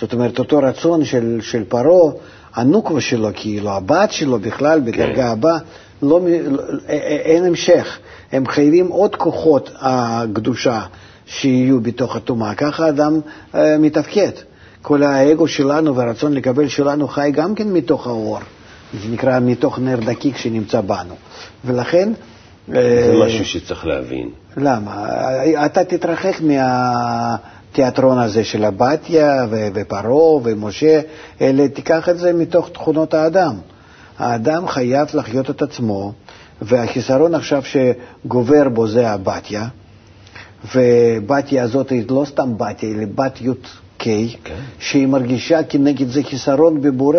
זאת 0.00 0.12
אומרת, 0.12 0.38
אותו 0.38 0.58
רצון 0.58 1.04
של, 1.04 1.38
של 1.42 1.64
פרעה, 1.64 2.12
הנוקבה 2.54 3.00
שלו, 3.00 3.28
כאילו, 3.34 3.70
הבת 3.70 4.12
שלו 4.12 4.38
בכלל, 4.38 4.80
בדרגה 4.80 5.30
הבאה, 5.30 5.58
לא, 6.02 6.20
לא, 6.50 6.62
אין 6.88 7.44
המשך. 7.44 7.98
הם 8.32 8.46
חייבים 8.46 8.88
עוד 8.88 9.16
כוחות 9.16 9.70
הקדושה 9.80 10.80
שיהיו 11.26 11.80
בתוך 11.80 12.16
הטומאה. 12.16 12.54
ככה 12.54 12.86
האדם 12.86 13.20
אה, 13.54 13.78
מתפקד. 13.78 14.30
כל 14.82 15.02
האגו 15.02 15.48
שלנו 15.48 15.96
והרצון 15.96 16.32
לקבל 16.32 16.68
שלנו 16.68 17.08
חי 17.08 17.30
גם 17.34 17.54
כן 17.54 17.68
מתוך 17.72 18.06
האור. 18.06 18.38
זה 19.02 19.08
נקרא 19.08 19.38
מתוך 19.40 19.78
נר 19.78 19.96
דקיק 20.06 20.36
שנמצא 20.36 20.80
בנו. 20.80 21.14
ולכן... 21.64 22.12
זה 22.68 23.12
אה, 23.20 23.26
משהו 23.26 23.44
שצריך 23.44 23.86
להבין. 23.86 24.28
למה? 24.56 25.06
אתה 25.66 25.84
תתרחק 25.84 26.36
מהתיאטרון 26.40 28.18
הזה 28.18 28.44
של 28.44 28.64
הבתיה 28.64 29.46
ופרעה 29.74 30.40
ומשה, 30.42 31.00
אלא 31.40 31.66
תיקח 31.66 32.08
את 32.08 32.18
זה 32.18 32.32
מתוך 32.32 32.68
תכונות 32.72 33.14
האדם. 33.14 33.54
האדם 34.18 34.68
חייב 34.68 35.08
לחיות 35.14 35.50
את 35.50 35.62
עצמו, 35.62 36.12
והחיסרון 36.62 37.34
עכשיו 37.34 37.62
שגובר 37.62 38.68
בו 38.68 38.88
זה 38.88 39.10
הבתיה, 39.10 39.68
ובתיה 40.74 41.62
הזאת 41.62 41.90
היא 41.90 42.04
לא 42.10 42.24
סתם 42.24 42.52
בתיה, 42.58 42.88
אלא 42.88 43.04
בת 43.14 43.40
י"ק, 43.40 43.66
כן. 43.98 44.54
שהיא 44.78 45.06
מרגישה 45.06 45.62
כנגד 45.62 46.08
זה 46.08 46.22
חיסרון 46.22 46.80
בבורא. 46.80 47.18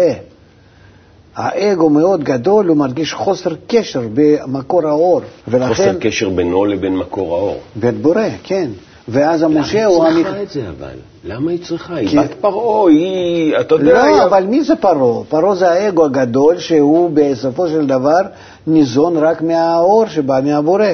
האגו 1.36 1.90
מאוד 1.90 2.24
גדול, 2.24 2.68
הוא 2.68 2.78
מרגיש 2.78 3.14
חוסר 3.14 3.50
קשר 3.68 4.02
במקור 4.14 4.88
האור. 4.88 5.22
ולכן, 5.48 5.68
חוסר 5.74 5.94
קשר 6.00 6.30
בינו 6.30 6.66
לבין 6.66 6.98
מקור 6.98 7.36
האור. 7.36 7.58
בית 7.76 8.02
בורא, 8.02 8.22
כן. 8.44 8.70
ואז 9.08 9.42
המשה 9.44 9.78
למה 9.84 9.86
הוא... 9.88 10.06
היא 10.06 10.14
המק- 10.16 10.24
צריכה 10.24 10.42
את 10.44 10.50
זה 10.50 10.62
אבל? 10.70 10.96
למה 11.26 11.52
היא 11.52 11.60
צריכה? 11.64 11.96
היא 11.96 12.20
בת 12.20 12.34
פרעה, 12.42 12.90
היא, 12.90 13.54
אתה 13.60 13.76
יודע... 13.76 14.04
היא- 14.04 14.12
לא, 14.18 14.26
אבל 14.26 14.44
מי 14.44 14.64
זה 14.64 14.76
פרעה? 14.76 15.24
פרעה 15.30 15.56
זה 15.56 15.70
האגו 15.72 16.06
הגדול 16.06 16.58
שהוא 16.60 17.12
בסופו 17.14 17.68
של 17.68 17.86
דבר 17.88 18.22
ניזון 18.68 19.18
רק 19.18 19.42
מהאור 19.42 20.08
שבא 20.08 20.40
מהבורא. 20.44 20.86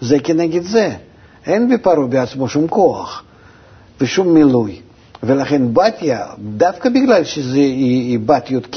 זה 0.00 0.18
כנגד 0.18 0.62
זה. 0.62 0.90
אין 1.46 1.68
בפרעה 1.68 2.06
בעצמו 2.06 2.48
שום 2.48 2.68
כוח 2.68 3.22
ושום 4.00 4.34
מילוי. 4.34 4.80
ולכן 5.22 5.74
בתיה, 5.74 6.26
דווקא 6.38 6.88
בגלל 6.88 7.24
שהיא 7.24 8.10
היא 8.10 8.18
בת 8.26 8.50
י"ק, 8.50 8.76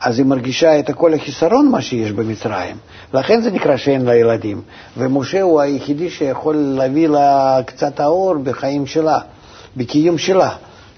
אז 0.00 0.18
היא 0.18 0.26
מרגישה 0.26 0.78
את 0.78 0.90
כל 0.90 1.14
החיסרון 1.14 1.68
מה 1.68 1.82
שיש 1.82 2.12
במצרים. 2.12 2.76
לכן 3.14 3.40
זה 3.40 3.50
נקרא 3.50 3.76
שאין 3.76 4.04
לה 4.04 4.14
ילדים. 4.14 4.60
ומשה 4.96 5.42
הוא 5.42 5.60
היחידי 5.60 6.10
שיכול 6.10 6.56
להביא 6.56 7.08
לה 7.08 7.58
קצת 7.66 8.00
האור 8.00 8.34
בחיים 8.34 8.86
שלה, 8.86 9.18
בקיום 9.76 10.18
שלה. 10.18 10.50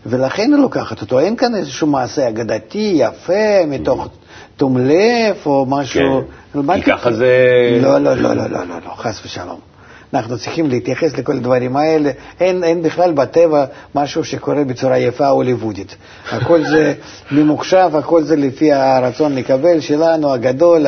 ולכן 0.07 0.53
היא 0.53 0.61
לוקחת 0.63 1.01
אותו. 1.01 1.19
אין 1.19 1.37
כאן 1.37 1.55
איזשהו 1.55 1.87
מעשה 1.87 2.29
אגדתי, 2.29 2.93
יפה, 2.97 3.67
מתוך 3.67 4.09
תום 4.57 4.79
לב 4.79 5.37
או 5.47 5.67
משהו. 5.69 6.23
כן. 6.53 6.75
כי? 6.75 6.83
ככה 6.83 7.13
זה... 7.13 7.35
לא, 7.83 7.99
לא, 7.99 8.15
לא, 8.15 8.35
לא, 8.35 8.47
לא, 8.47 8.65
לא, 8.67 8.77
לא, 8.85 8.91
חס 8.97 9.21
ושלום. 9.25 9.68
אנחנו 10.15 10.39
צריכים 10.39 10.69
להתייחס 10.71 11.17
לכל 11.19 11.37
הדברים 11.37 11.77
האלה. 11.77 12.11
אין, 12.41 12.65
אין 12.65 12.83
בכלל 12.83 13.13
בטבע 13.13 13.65
משהו 13.95 14.25
שקורה 14.25 14.65
בצורה 14.65 14.99
יפה 14.99 15.29
הוליוודית. 15.29 15.97
הכל 16.33 16.65
זה 16.65 16.95
ממוחשב, 17.33 17.91
הכל 17.95 18.23
זה 18.23 18.37
לפי 18.37 18.73
הרצון 18.73 19.35
לקבל 19.35 19.81
שלנו, 19.81 20.33
הגדול, 20.33 20.87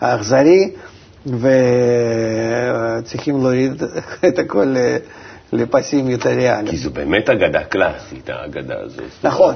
האכזרי, 0.00 0.70
וצריכים 3.00 3.36
להוריד 3.36 3.82
את 4.28 4.38
הכל 4.38 4.74
לפסים 5.52 6.08
יותר 6.10 6.30
ריאליים. 6.30 6.66
כי 6.66 6.76
זו 6.76 6.90
באמת 6.90 7.30
אגדה 7.30 7.64
קלאסית, 7.64 8.30
האגדה 8.30 8.74
הזאת. 8.84 9.00
נכון, 9.24 9.54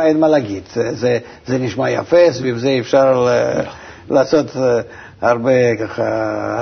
אין, 0.00 0.20
מה, 0.20 0.28
להגיד. 0.28 0.62
זה, 0.92 1.18
נשמע 1.58 1.90
יפה, 1.90 2.32
סביב 2.32 2.56
זה 2.58 2.76
אפשר 2.80 3.24
ל- 3.24 3.62
לעשות 4.10 4.56
אה, 4.56 4.80
הרבה 5.20 5.76
ככה 5.76 6.02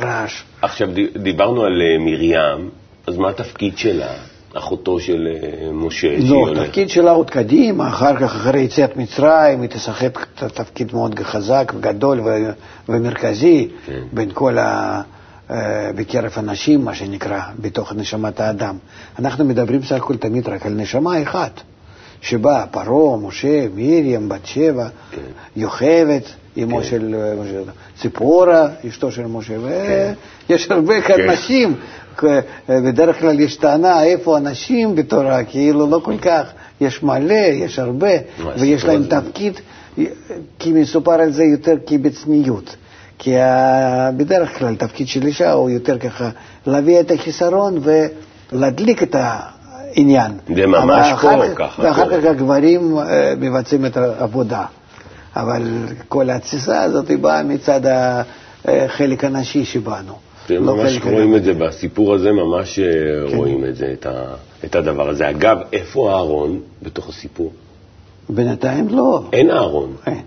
רעש. 0.03 0.43
עכשיו, 0.63 0.89
דיברנו 1.23 1.65
על 1.65 1.83
אה, 1.83 1.99
מרים, 1.99 2.71
אז 3.07 3.17
מה 3.17 3.29
התפקיד 3.29 3.79
שלה? 3.79 4.13
אחותו 4.55 5.01
של 5.01 5.29
אה, 5.31 5.73
משה, 5.73 6.17
לא. 6.19 6.53
התפקיד 6.53 6.89
שלה 6.89 7.11
עוד 7.11 7.31
קדימה, 7.31 7.89
אחר 7.89 8.17
כך, 8.17 8.23
אחרי 8.23 8.61
יציאת 8.61 8.97
מצרים, 8.97 9.63
היא 9.63 9.71
תשחק 9.71 10.27
תפקיד 10.55 10.95
מאוד 10.95 11.21
חזק 11.21 11.73
וגדול 11.77 12.21
ו- 12.21 12.53
ומרכזי 12.89 13.69
כן. 13.87 14.01
בין 14.13 14.31
כל 14.35 14.59
ה... 14.59 15.03
בקרב 15.97 16.33
הנשים, 16.37 16.85
מה 16.85 16.95
שנקרא, 16.95 17.41
בתוך 17.59 17.93
נשמת 17.93 18.41
האדם. 18.41 18.77
אנחנו 19.19 19.45
מדברים 19.45 19.83
סך 19.83 19.93
הכל 19.97 20.17
תמיד 20.17 20.49
רק 20.49 20.67
על 20.67 20.73
נשמה 20.73 21.23
אחת, 21.23 21.61
שבא 22.21 22.65
פרעה, 22.71 23.17
משה, 23.17 23.67
מרים, 23.75 24.29
בת 24.29 24.47
שבע, 24.47 24.89
כן. 25.11 25.21
יוכבד, 25.57 26.21
אמו 26.63 26.77
כן. 26.79 26.85
של 26.85 27.15
אה, 27.15 27.35
משה, 27.43 27.71
ציפורה, 28.01 28.67
אשתו 28.89 29.11
של 29.13 29.27
משה, 29.27 29.55
ויש 30.49 30.71
הרבה 30.71 31.01
כאן 31.01 31.17
כן. 31.17 31.31
נשים. 31.31 31.75
כ- 32.17 32.25
בדרך 32.69 33.19
כלל 33.21 33.41
יש 33.41 33.57
טענה 33.57 34.03
איפה 34.05 34.37
הנשים 34.37 34.95
בתורה, 34.95 35.45
כאילו 35.45 35.91
לא 35.91 36.01
כל 36.05 36.19
כך, 36.19 36.45
יש 36.81 37.03
מלא, 37.03 37.35
יש 37.35 37.79
הרבה, 37.79 38.09
ויש 38.59 38.85
להם? 38.85 39.05
תפקיד, 39.05 39.53
כי 40.59 40.73
מסופר 40.73 41.13
על 41.13 41.31
זה 41.33 41.45
יותר 41.45 41.75
כבצניעות. 41.87 42.77
כי 43.19 43.39
ה- 43.39 44.11
בדרך 44.17 44.59
כלל 44.59 44.75
תפקיד 44.77 45.09
של 45.09 45.27
אישה 45.27 45.53
הוא 45.53 45.71
יותר 45.71 45.99
ככה 45.99 46.31
להביא 46.67 47.01
את 47.01 47.11
החיסרון 47.11 47.79
ולהדליק 48.53 49.03
את 49.03 49.17
העניין. 49.97 50.33
זה 50.57 50.67
ממש 50.67 51.13
פה 51.13 51.17
כך- 51.17 51.59
ככה 51.59 51.83
ואחר. 51.83 52.21
כך 52.21 52.25
הגברים 52.27 52.99
אה, 52.99 53.33
מבצעים 53.41 53.87
את 53.87 53.97
העבודה. 53.97 54.65
אבל 55.37 55.63
כל 56.09 56.31
התסיסה 56.31 56.83
הזאת 56.83 57.09
היא 57.09 57.19
באה 57.19 57.43
מצד 57.43 57.81
החלק 58.65 59.25
הנשי 59.25 59.65
שבנו. 59.65 60.13
אתם 60.47 60.55
לא 60.65 60.77
ממש 60.77 60.99
רואים 61.05 61.37
את 61.37 61.45
זה. 61.45 61.55
בסיפור 61.55 62.15
הזה, 62.15 62.33
ממש 62.33 62.79
אה, 62.79 62.85
כן. 63.31 63.37
רואים 63.37 63.65
את 63.65 63.77
זה, 63.77 63.91
את 63.93 64.07
ה- 64.07 64.35
את 64.65 64.75
הדבר 64.77 65.09
הזה. 65.09 65.31
אגב, 65.31 65.59
איפה 65.73 66.11
אהרון 66.11 66.61
בתוך 66.83 67.09
הסיפור? 67.09 67.53
בינתיים 68.29 68.89
לא. 68.89 69.23
אין 69.33 69.51
אהרון. 69.51 69.93
אין. 70.07 70.21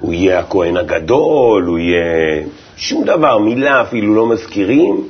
הוא 0.00 0.12
יהיה 0.14 0.38
הכהן 0.38 0.76
הגדול, 0.76 1.64
הוא 1.64 1.78
יהיה... 1.78 2.42
שום 2.76 3.04
דבר, 3.04 3.38
מילה 3.38 3.82
אפילו 3.82 4.14
לא 4.14 4.26
מזכירים. 4.28 5.08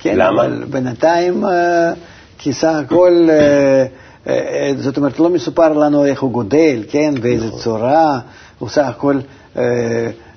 כן, 0.00 0.14
למה? 0.18 0.44
אבל 0.44 0.64
בינתיים, 0.70 1.44
אה, 1.44 1.92
כי 2.38 2.52
סך 2.52 2.74
הכל, 2.84 3.28
אה, 3.30 3.86
אה, 4.28 4.72
זאת 4.78 4.96
אומרת, 4.96 5.18
לא 5.18 5.30
מסופר 5.30 5.72
לנו 5.72 6.04
איך 6.04 6.22
הוא 6.22 6.30
גודל, 6.30 6.84
כן, 6.90 7.14
באיזה 7.20 7.46
נכון. 7.46 7.60
צורה, 7.60 8.18
הוא 8.58 8.68
סך 8.68 8.86
הכל 8.86 9.18
אה, 9.56 9.62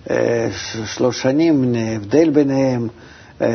אה, 0.10 0.48
שלוש 0.86 1.22
שנים 1.22 1.75
הבדל 1.96 2.29
ביניהם, 2.29 2.88
אה, 3.41 3.48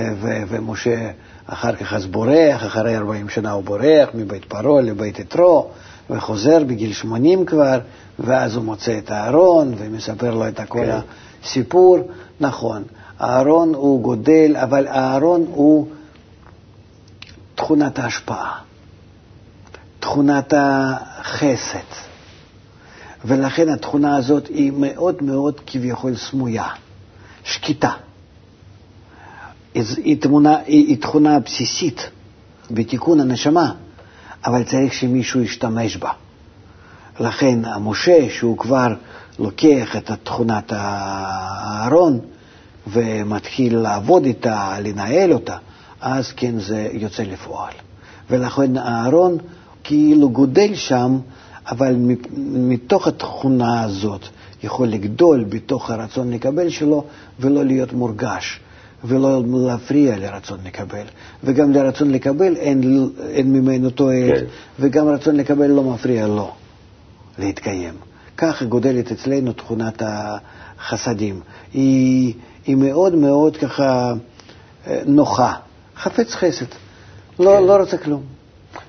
ומשה 0.48 1.10
אחר 1.46 1.76
כך 1.76 1.92
אז 1.92 2.06
בורח, 2.06 2.66
אחרי 2.66 2.96
40 2.96 3.28
שנה 3.28 3.52
הוא 3.52 3.64
בורח 3.64 4.08
מבית 4.14 4.44
פרעה 4.44 4.82
לבית 4.82 5.18
יתרו, 5.18 5.68
וחוזר 6.10 6.64
בגיל 6.64 6.92
80 6.92 7.44
כבר, 7.44 7.78
ואז 8.18 8.56
הוא 8.56 8.64
מוצא 8.64 8.98
את 8.98 9.10
אהרון 9.10 9.74
ומספר 9.78 10.34
לו 10.34 10.48
את 10.48 10.60
כל 10.68 10.78
כן. 10.78 10.98
הסיפור. 11.44 11.98
נכון, 12.40 12.82
אהרון 13.20 13.74
הוא 13.74 14.02
גודל, 14.02 14.56
אבל 14.56 14.88
אהרון 14.88 15.44
הוא 15.48 15.86
תכונת 17.56 17.98
ההשפעה, 17.98 18.58
תכונת 20.00 20.54
החסד. 20.56 21.78
ולכן 23.25 23.68
התכונה 23.68 24.16
הזאת 24.16 24.46
היא 24.46 24.72
מאוד 24.76 25.22
מאוד 25.22 25.60
כביכול 25.66 26.16
סמויה, 26.16 26.68
שקטה. 27.44 27.90
היא, 29.75 30.20
תמונה, 30.20 30.56
היא, 30.56 30.86
היא 30.86 31.00
תכונה 31.00 31.38
בסיסית 31.40 32.10
בתיקון 32.70 33.20
הנשמה, 33.20 33.72
אבל 34.44 34.64
צריך 34.64 34.92
שמישהו 34.92 35.40
ישתמש 35.40 35.96
בה. 35.96 36.11
לכן 37.20 37.64
המשה, 37.64 38.26
שהוא 38.31 38.59
כבר 38.59 38.94
לוקח 39.38 39.96
את 39.96 40.11
תכונת 40.24 40.72
האהרון 40.76 42.20
ומתחיל 42.87 43.78
לעבוד 43.78 44.24
איתה, 44.24 44.76
לנהל 44.81 45.33
אותה, 45.33 45.57
אז 46.00 46.32
כן 46.32 46.59
זה 46.59 46.88
יוצא 46.92 47.22
לפועל. 47.22 47.72
ולכן 48.30 48.76
האהרון 48.76 49.38
כאילו 49.85 50.30
גודל 50.30 50.74
שם, 50.74 51.18
אבל 51.70 51.96
מתוך 52.37 53.06
התכונה 53.06 53.82
הזאת 53.82 54.20
יכול 54.62 54.88
לגדול 54.88 55.44
בתוך 55.44 55.90
הרצון 55.90 56.30
לקבל 56.30 56.68
שלו 56.68 57.04
ולא 57.40 57.64
להיות 57.64 57.92
מורגש. 57.92 58.61
ולא 59.04 59.42
להפריע 59.66 60.16
לרצון 60.16 60.59
לקבל. 60.64 61.04
וגם 61.44 61.72
לרצון 61.72 62.11
לקבל 62.11 62.56
אין, 62.56 63.09
אין 63.28 63.52
ממנו 63.52 63.90
תועלת, 63.90 64.40
כן. 64.40 64.44
וגם 64.80 65.09
רצון 65.09 65.37
לקבל 65.37 65.66
לא 65.66 65.82
מפריע 65.85 66.26
לו 66.26 66.50
להתקיים. 67.38 67.94
ככה 68.37 68.64
גודלת 68.64 69.12
אצלנו 69.12 69.52
תכונת 69.52 70.02
החסדים. 70.06 71.40
היא, 71.72 72.35
היא 72.66 72.76
מאוד 72.76 73.14
מאוד 73.14 73.56
ככה 73.56 74.12
אה, 74.87 75.00
נוחה, 75.06 75.54
חפץ 75.96 76.35
חסד, 76.35 76.66
לא, 77.38 77.56
כן. 77.59 77.64
לא 77.64 77.76
רוצה 77.76 77.96
כלום. 77.96 78.22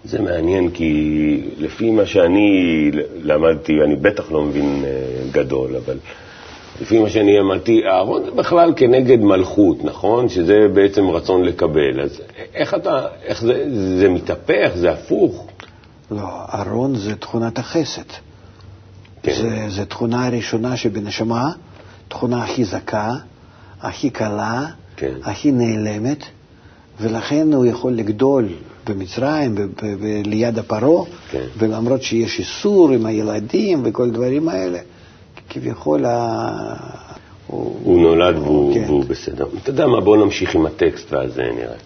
זה 0.05 0.21
מעניין, 0.21 0.71
כי 0.71 1.41
לפי 1.57 1.91
מה 1.91 2.05
שאני 2.05 2.91
למדתי, 3.21 3.73
אני 3.85 3.95
בטח 3.95 4.31
לא 4.31 4.41
מבין 4.41 4.83
אה, 4.85 4.91
גדול, 5.31 5.75
אבל 5.75 5.97
לפי 6.81 6.99
מה 6.99 7.09
שאני 7.09 7.37
למדתי, 7.37 7.81
אהרון 7.85 8.23
זה 8.25 8.31
בכלל 8.31 8.73
כנגד 8.75 9.19
מלכות, 9.19 9.83
נכון? 9.83 10.29
שזה 10.29 10.67
בעצם 10.73 11.09
רצון 11.09 11.43
לקבל. 11.43 12.01
אז 12.01 12.21
איך 12.53 12.73
אתה, 12.73 13.07
איך 13.23 13.41
זה, 13.41 13.65
זה 13.99 14.09
מתהפך, 14.09 14.71
זה 14.75 14.91
הפוך? 14.91 15.47
לא, 16.11 16.27
אהרון 16.53 16.95
זה 16.95 17.15
תכונת 17.15 17.59
החסד. 17.59 18.01
כן. 19.23 19.33
זה, 19.33 19.69
זה 19.69 19.85
תכונה 19.85 20.27
הראשונה 20.27 20.77
שבנשמה, 20.77 21.43
תכונה 22.07 22.43
הכי 22.43 22.65
זכה, 22.65 23.11
הכי 23.81 24.09
קלה, 24.09 24.65
כן. 24.95 25.13
הכי 25.23 25.51
נעלמת, 25.51 26.23
ולכן 27.01 27.53
הוא 27.53 27.65
יכול 27.65 27.93
לגדול 27.93 28.47
במצרים, 28.89 29.55
ליד 30.25 30.59
הפרעה, 30.59 31.05
כן. 31.31 31.45
ולמרות 31.57 32.03
שיש 32.03 32.39
איסור 32.39 32.91
עם 32.91 33.05
הילדים 33.05 33.81
וכל 33.85 34.03
הדברים 34.03 34.49
האלה, 34.49 34.79
כביכול 35.49 36.05
ה... 36.05 36.47
הוא, 37.47 37.75
הוא 37.83 38.01
נולד 38.01 38.37
והוא, 38.37 38.73
כן. 38.73 38.83
והוא 38.87 39.05
בסדר. 39.05 39.45
אתה 39.63 39.69
יודע 39.69 39.87
מה, 39.87 40.01
בוא 40.01 40.17
נמשיך 40.17 40.55
עם 40.55 40.65
הטקסט 40.65 41.13
ואז 41.13 41.39
אה, 41.39 41.45
נראה. 41.51 41.77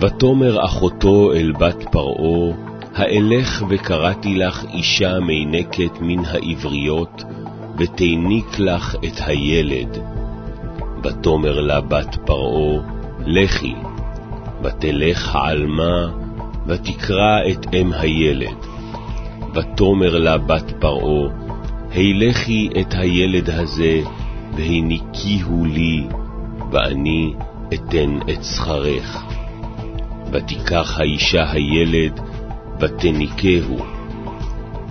ותאמר 0.00 0.64
אחותו 0.64 1.32
אל 1.32 1.52
בת 1.52 1.84
פרעה, 1.90 2.56
האלך 2.94 3.64
וקראתי 3.68 4.34
לך 4.34 4.64
אישה 4.72 5.20
מינקת 5.20 6.00
מן 6.00 6.24
העבריות, 6.24 7.22
ותיניק 7.78 8.58
לך 8.58 8.96
את 9.06 9.20
הילד. 9.26 10.19
ותאמר 11.04 11.60
לה 11.60 11.80
בת 11.80 12.16
פרעה, 12.26 12.82
לכי, 13.26 13.74
ותלך 14.62 15.34
העלמה, 15.34 16.08
ותקרא 16.66 17.38
את 17.50 17.74
אם 17.74 17.92
הילד. 17.92 18.56
ותאמר 19.54 20.18
לה 20.18 20.38
בת 20.38 20.72
פרעה, 20.80 21.30
הילכי 21.90 22.68
את 22.80 22.94
הילד 22.94 23.50
הזה, 23.50 24.00
והניקיהו 24.56 25.64
לי, 25.64 26.06
ואני 26.72 27.34
אתן 27.74 28.18
את 28.30 28.44
שכרך. 28.44 29.24
ותיקח 30.32 30.98
האישה 30.98 31.50
הילד, 31.50 32.20
ותניקהו. 32.80 33.76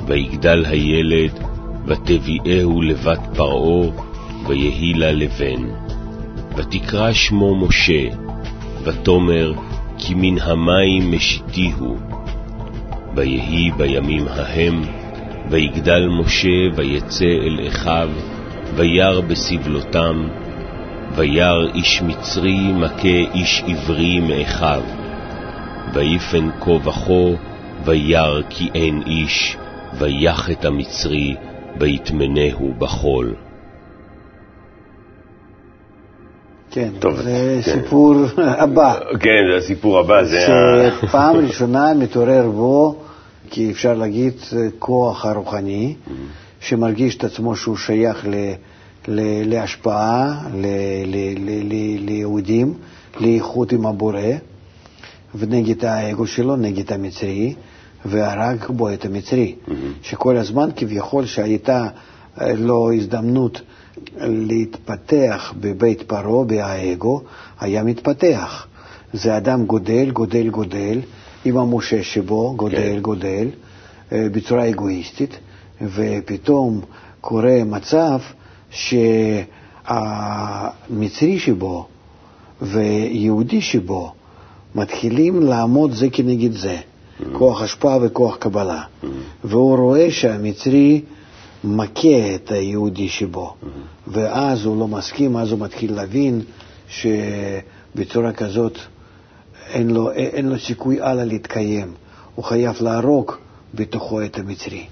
ויגדל 0.08 0.65
הילד, 0.65 1.39
ותביאהו 1.86 2.82
לבת 2.82 3.19
פרעה, 3.36 3.89
ויהי 4.48 4.93
לה 4.93 5.12
לבן. 5.12 5.88
ותקרא 6.60 7.13
שמו 7.13 7.56
משה, 7.56 8.10
ותאמר, 8.84 9.54
כי 9.98 10.13
מן 10.15 10.41
המים 10.41 11.12
משיתיהו. 11.12 11.98
ויהי 13.15 13.72
בימים 13.78 14.28
ההם, 14.28 14.82
ויגדל 15.50 16.08
משה, 16.08 16.76
ויצא 16.76 17.26
אל 17.26 17.67
אחיו, 17.67 18.10
וירא 18.76 19.22
בסבלותם, 19.22 20.28
וירא 21.15 21.67
איש 21.74 22.02
מצרי 22.02 22.72
מכה 22.74 23.17
איש 23.34 23.63
עברי 23.67 24.19
מאחיו. 24.19 24.84
ויפן 25.93 26.50
כה 26.60 26.72
וכה, 26.72 27.38
וירא 27.86 28.41
כי 28.50 28.69
אין 28.76 29.02
איש, 29.06 29.58
ויח 30.00 30.50
את 30.50 30.65
המצרי, 30.65 31.36
ויטמנהו 31.80 32.74
בחול. 32.78 33.48
כן, 36.71 36.89
טוב, 36.99 37.21
זה 37.21 37.62
כן. 37.65 37.71
סיפור 37.71 38.15
הבא. 38.63 38.99
כן, 39.19 39.41
זה 39.51 39.58
הסיפור 39.58 39.99
הבא, 39.99 40.23
זה 40.23 40.47
ה... 40.47 40.91
שפעם 41.01 41.36
ראשונה 41.36 41.93
מתעורר 41.93 42.49
בו, 42.49 42.95
כי 43.49 43.71
אפשר 43.71 43.93
להגיד, 43.93 44.34
כוח 44.79 45.25
הרוחני, 45.25 45.95
שמרגיש 46.60 47.17
את 47.17 47.23
עצמו 47.23 47.55
שהוא 47.55 47.77
שייך 47.77 48.27
ל, 48.27 48.36
ל, 49.08 49.49
להשפעה, 49.49 50.39
ל, 50.53 50.65
ל, 51.05 51.15
ל, 51.38 51.73
ל, 51.73 52.05
ליהודים, 52.05 52.73
לאיכות 53.19 53.71
עם 53.71 53.86
הבורא, 53.86 54.21
ונגד 55.36 55.86
האגו 55.86 56.27
שלו, 56.27 56.55
נגד 56.55 56.93
המצרי, 56.93 57.53
והרג 58.05 58.65
בו 58.69 58.93
את 58.93 59.05
המצרי, 59.05 59.55
שכל 60.01 60.38
הזמן 60.38 60.69
כביכול 60.75 61.25
שהייתה 61.25 61.88
לו 62.41 62.91
הזדמנות 62.91 63.62
להתפתח 64.21 65.53
בבית 65.59 66.01
פרעה, 66.01 66.45
באגו, 66.45 67.21
היה 67.59 67.83
מתפתח. 67.83 68.67
זה 69.13 69.38
אדם 69.38 69.65
גודל, 69.65 70.12
גודל, 70.12 70.49
גודל, 70.49 70.99
עם 71.45 71.57
המשה 71.57 72.03
שבו, 72.03 72.53
גודל, 72.55 72.77
כן. 72.77 72.99
גודל, 73.01 73.47
אה, 74.12 74.27
בצורה 74.31 74.69
אגואיסטית, 74.69 75.38
ופתאום 75.81 76.81
קורה 77.21 77.63
מצב 77.65 78.19
שהמצרי 78.69 79.89
שבו 81.39 81.88
ויהודי 82.62 83.62
שבו 83.62 84.12
מתחילים 84.75 85.41
לעמוד 85.41 85.91
זה 85.91 86.09
כנגד 86.09 86.51
זה, 86.51 86.77
Mm-hmm. 87.19 87.38
כוח 87.38 87.62
השפעה 87.62 87.97
וכוח 88.01 88.35
קבלה. 88.35 88.81
והוא 89.43 89.77
רואה 89.77 90.12
שהמצרי 90.12 91.01
מכה 91.63 92.08
את 92.36 92.52
היהודי 92.52 93.10
שבו, 93.10 93.54
Mm-hmm. 93.63 93.65
ואז 94.08 94.65
הוא 94.65 94.80
לא 94.80 94.88
מסכים, 94.88 95.38
אז 95.38 95.52
הוא 95.52 95.60
מתחיל 95.60 95.93
להבין 95.93 96.41
שבצורה 96.89 98.34
כזאת 98.34 98.78
אין 99.74 99.89
לו, 99.89 100.12
אין 100.12 100.50
לו 100.50 100.60
סיכוי 100.60 101.02
הלאה 101.02 101.26
להתקיים. 101.26 101.91
הוא 102.36 102.45
חייב 102.45 102.76
להרוג 102.82 103.32
בתוכו 103.74 104.24
את 104.24 104.39
המצרי. 104.39 104.86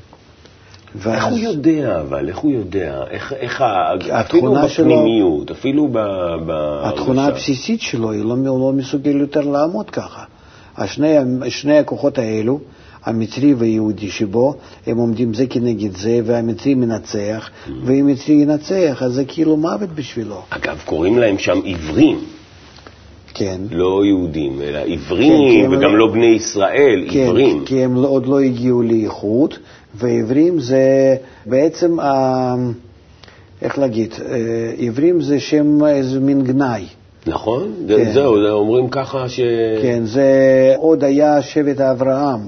איך 1.05 1.25
הוא 1.25 1.37
יודע, 1.37 2.01
אבל? 2.01 2.29
איך 2.29 2.37
הוא 2.37 2.51
יודע? 2.51 3.03
איך, 3.09 3.33
איך. 3.33 3.61
אפילו 3.61 4.17
התכונה 4.19 4.69
שלו- 4.69 4.85
בפנימיות, 4.85 5.51
אפילו 5.51 5.87
ב... 5.91 5.97
ב... 6.45 6.51
התכונה 6.83 7.21
בשע- 7.27 7.31
הבסיסית 7.33 7.81
שלו, 7.81 8.11
היא 8.11 8.23
לא, 8.23 8.35
לא 8.45 8.71
מסוגל 8.75 9.15
יותר 9.17 9.41
לעמוד 9.41 9.89
ככה. 9.89 10.23
השני, 10.77 11.15
שני 11.49 11.77
הכוחות 11.77 12.17
האלו, 12.17 12.59
המצרי 13.05 13.53
והיהודי 13.53 14.09
שבו, 14.09 14.53
הם 14.87 14.97
עומדים 14.97 15.33
זה 15.33 15.47
כנגד 15.47 15.97
זה, 15.97 16.19
והמצרי 16.25 16.73
מנצח, 16.73 17.49
Mm. 17.49 17.69
ואם 17.85 18.07
מצרי 18.07 18.35
ינצח, 18.35 19.03
אז 19.03 19.13
זה 19.13 19.25
כאילו 19.25 19.57
מוות 19.57 19.89
בשבילו. 19.95 20.41
אגב, 20.49 20.81
קוראים 20.85 21.17
להם 21.17 21.37
שם 21.37 21.59
עיוורים, 21.63 22.19
כן. 23.33 23.57
לא 23.71 24.05
יהודים, 24.05 24.61
אלא 24.61 24.79
כן, 24.79 24.85
עיוורים, 24.87 25.65
הם 25.65 25.71
וגם 25.71 25.91
לא- 25.95 25.97
לא 26.07 26.13
בני 26.13 26.25
ישראל, 26.25 27.05
כן, 27.09 27.19
עיוורים. 27.19 27.65
כי 27.65 27.83
הם 27.83 27.95
לא- 27.95 28.07
עוד 28.07 28.25
לא 28.27 28.39
הגיעו 28.39 28.81
לאיכות, 28.81 29.57
ועברים 29.95 30.59
זה 30.59 31.15
בעצם, 31.45 31.99
ה- 31.99 32.55
איך 33.61 33.79
להגיד, 33.79 34.13
אה, 34.25 34.35
עברים 34.87 35.21
זה 35.21 35.39
שם 35.39 35.85
איזה 35.85 36.19
מין 36.19 36.41
גנאי. 36.41 36.85
נכון? 37.27 37.71
כן. 37.87 38.11
זהו, 38.13 38.41
זה 38.43 38.51
אומרים 38.51 38.87
ככה 38.89 39.29
ש... 39.29 39.39
כן, 39.81 40.01
זה 40.05 40.25
עוד 40.77 41.03
היה 41.03 41.41
שבט 41.41 41.81
אברהם, 41.81 42.39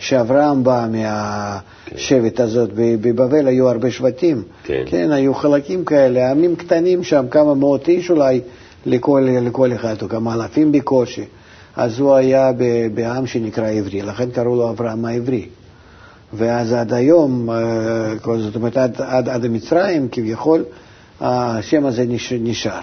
שאברהם 0.00 0.64
בא 0.64 0.86
מהשבט 0.92 2.40
הזאת, 2.40 2.70
ב- 2.74 3.08
בבבל 3.08 3.46
היו 3.46 3.68
הרבה 3.68 3.90
שבטים. 3.90 4.42
כן. 4.64 4.82
כן, 4.86 5.10
היו 5.12 5.34
חלקים 5.34 5.84
כאלה, 5.84 6.30
עמים 6.30 6.56
קטנים 6.56 7.04
שם, 7.04 7.24
כמה 7.30 7.54
מאות 7.54 7.88
איש 7.88 8.10
אולי 8.10 8.40
לכל, 8.86 9.28
לכל 9.42 9.72
אחד, 9.74 9.94
או 10.02 10.08
כמה 10.08 10.34
אלפים 10.34 10.72
בקושי. 10.72 11.24
אז 11.76 12.00
הוא 12.00 12.14
היה 12.14 12.50
בעם 12.94 13.26
שנקרא 13.26 13.70
עברי, 13.70 14.02
לכן 14.02 14.30
קראו 14.30 14.56
לו 14.56 14.70
אברהם 14.70 15.04
העברי. 15.04 15.46
ואז 16.32 16.72
עד 16.72 16.92
היום, 16.92 17.50
אה, 17.50 17.56
זאת 18.38 18.56
אומרת, 18.56 18.76
עד, 18.76 19.00
עד, 19.00 19.28
עד 19.28 19.44
המצרים 19.44 20.08
כביכול, 20.12 20.64
השם 21.20 21.86
הזה 21.86 22.04
נש- 22.08 22.32
נשאר. 22.32 22.80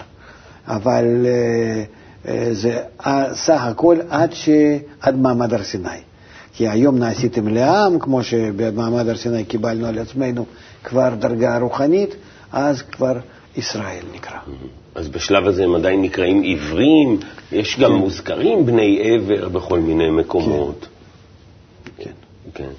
אבל 0.67 1.25
אה, 1.25 1.83
אה, 2.31 2.49
זה 2.53 2.79
סך 3.33 3.61
הכל 3.63 3.97
עד, 4.09 4.33
ש... 4.33 4.49
עד 5.01 5.15
מעמד 5.19 5.53
הר 5.53 5.63
סיני. 5.63 5.89
כי 6.57 6.67
היום 6.67 6.97
נעשיתם 6.97 7.47
לעם, 7.47 7.99
כמו 7.99 8.23
שבמעמד 8.23 9.07
הר 9.09 9.17
סיני 9.17 9.45
קיבלנו 9.45 9.85
על 9.87 9.99
עצמנו 9.99 10.45
כבר 10.83 11.09
דרגה 11.19 11.57
רוחנית, 11.57 12.15
אז 12.51 12.81
כבר 12.81 13.17
ישראל 13.57 14.03
נקרא. 14.15 14.37
אז 14.95 15.07
בשלב 15.07 15.47
הזה 15.47 15.63
הם 15.63 15.75
עדיין 15.75 16.01
נקראים 16.01 16.41
עיוורים, 16.41 17.19
יש 17.51 17.79
גם 17.79 17.93
מוזכרים 17.93 18.65
בני 18.65 18.99
עבר 19.01 19.49
בכל 19.49 19.79
מיני 19.79 20.09
מקומות. 20.09 20.87
כן. 21.97 22.11
כן. 22.53 22.69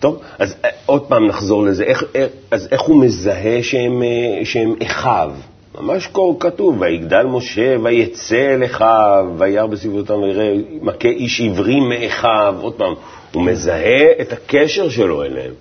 טוב, 0.00 0.20
אז 0.38 0.56
אה, 0.64 0.70
עוד 0.86 1.02
פעם 1.02 1.26
נחזור 1.26 1.64
לזה. 1.64 1.84
איך, 1.84 2.04
איך, 2.14 2.30
אז 2.50 2.68
איך 2.70 2.80
הוא 2.80 3.00
מזהה 3.04 3.62
שהם, 3.62 4.02
אה, 4.02 4.44
שהם 4.44 4.74
אחיו? 4.82 5.30
ממש 5.80 6.08
כה 6.12 6.22
כתוב, 6.40 6.80
ויגדל 6.80 7.26
משה 7.26 7.76
ויצא 7.82 8.54
אל 8.54 8.64
אחיו, 8.64 9.26
וירא 9.38 9.66
בסביבותם 9.66 10.14
ויראה, 10.14 10.54
מכה 10.82 11.08
איש 11.08 11.40
עברי 11.40 11.80
מאחיו. 11.80 12.54
עוד 12.60 12.74
פעם, 12.74 12.94
הוא 13.32 13.42
מזהה 13.42 14.20
את 14.20 14.32
הקשר 14.32 14.88
שלו 14.88 15.24
אליהם. 15.24 15.52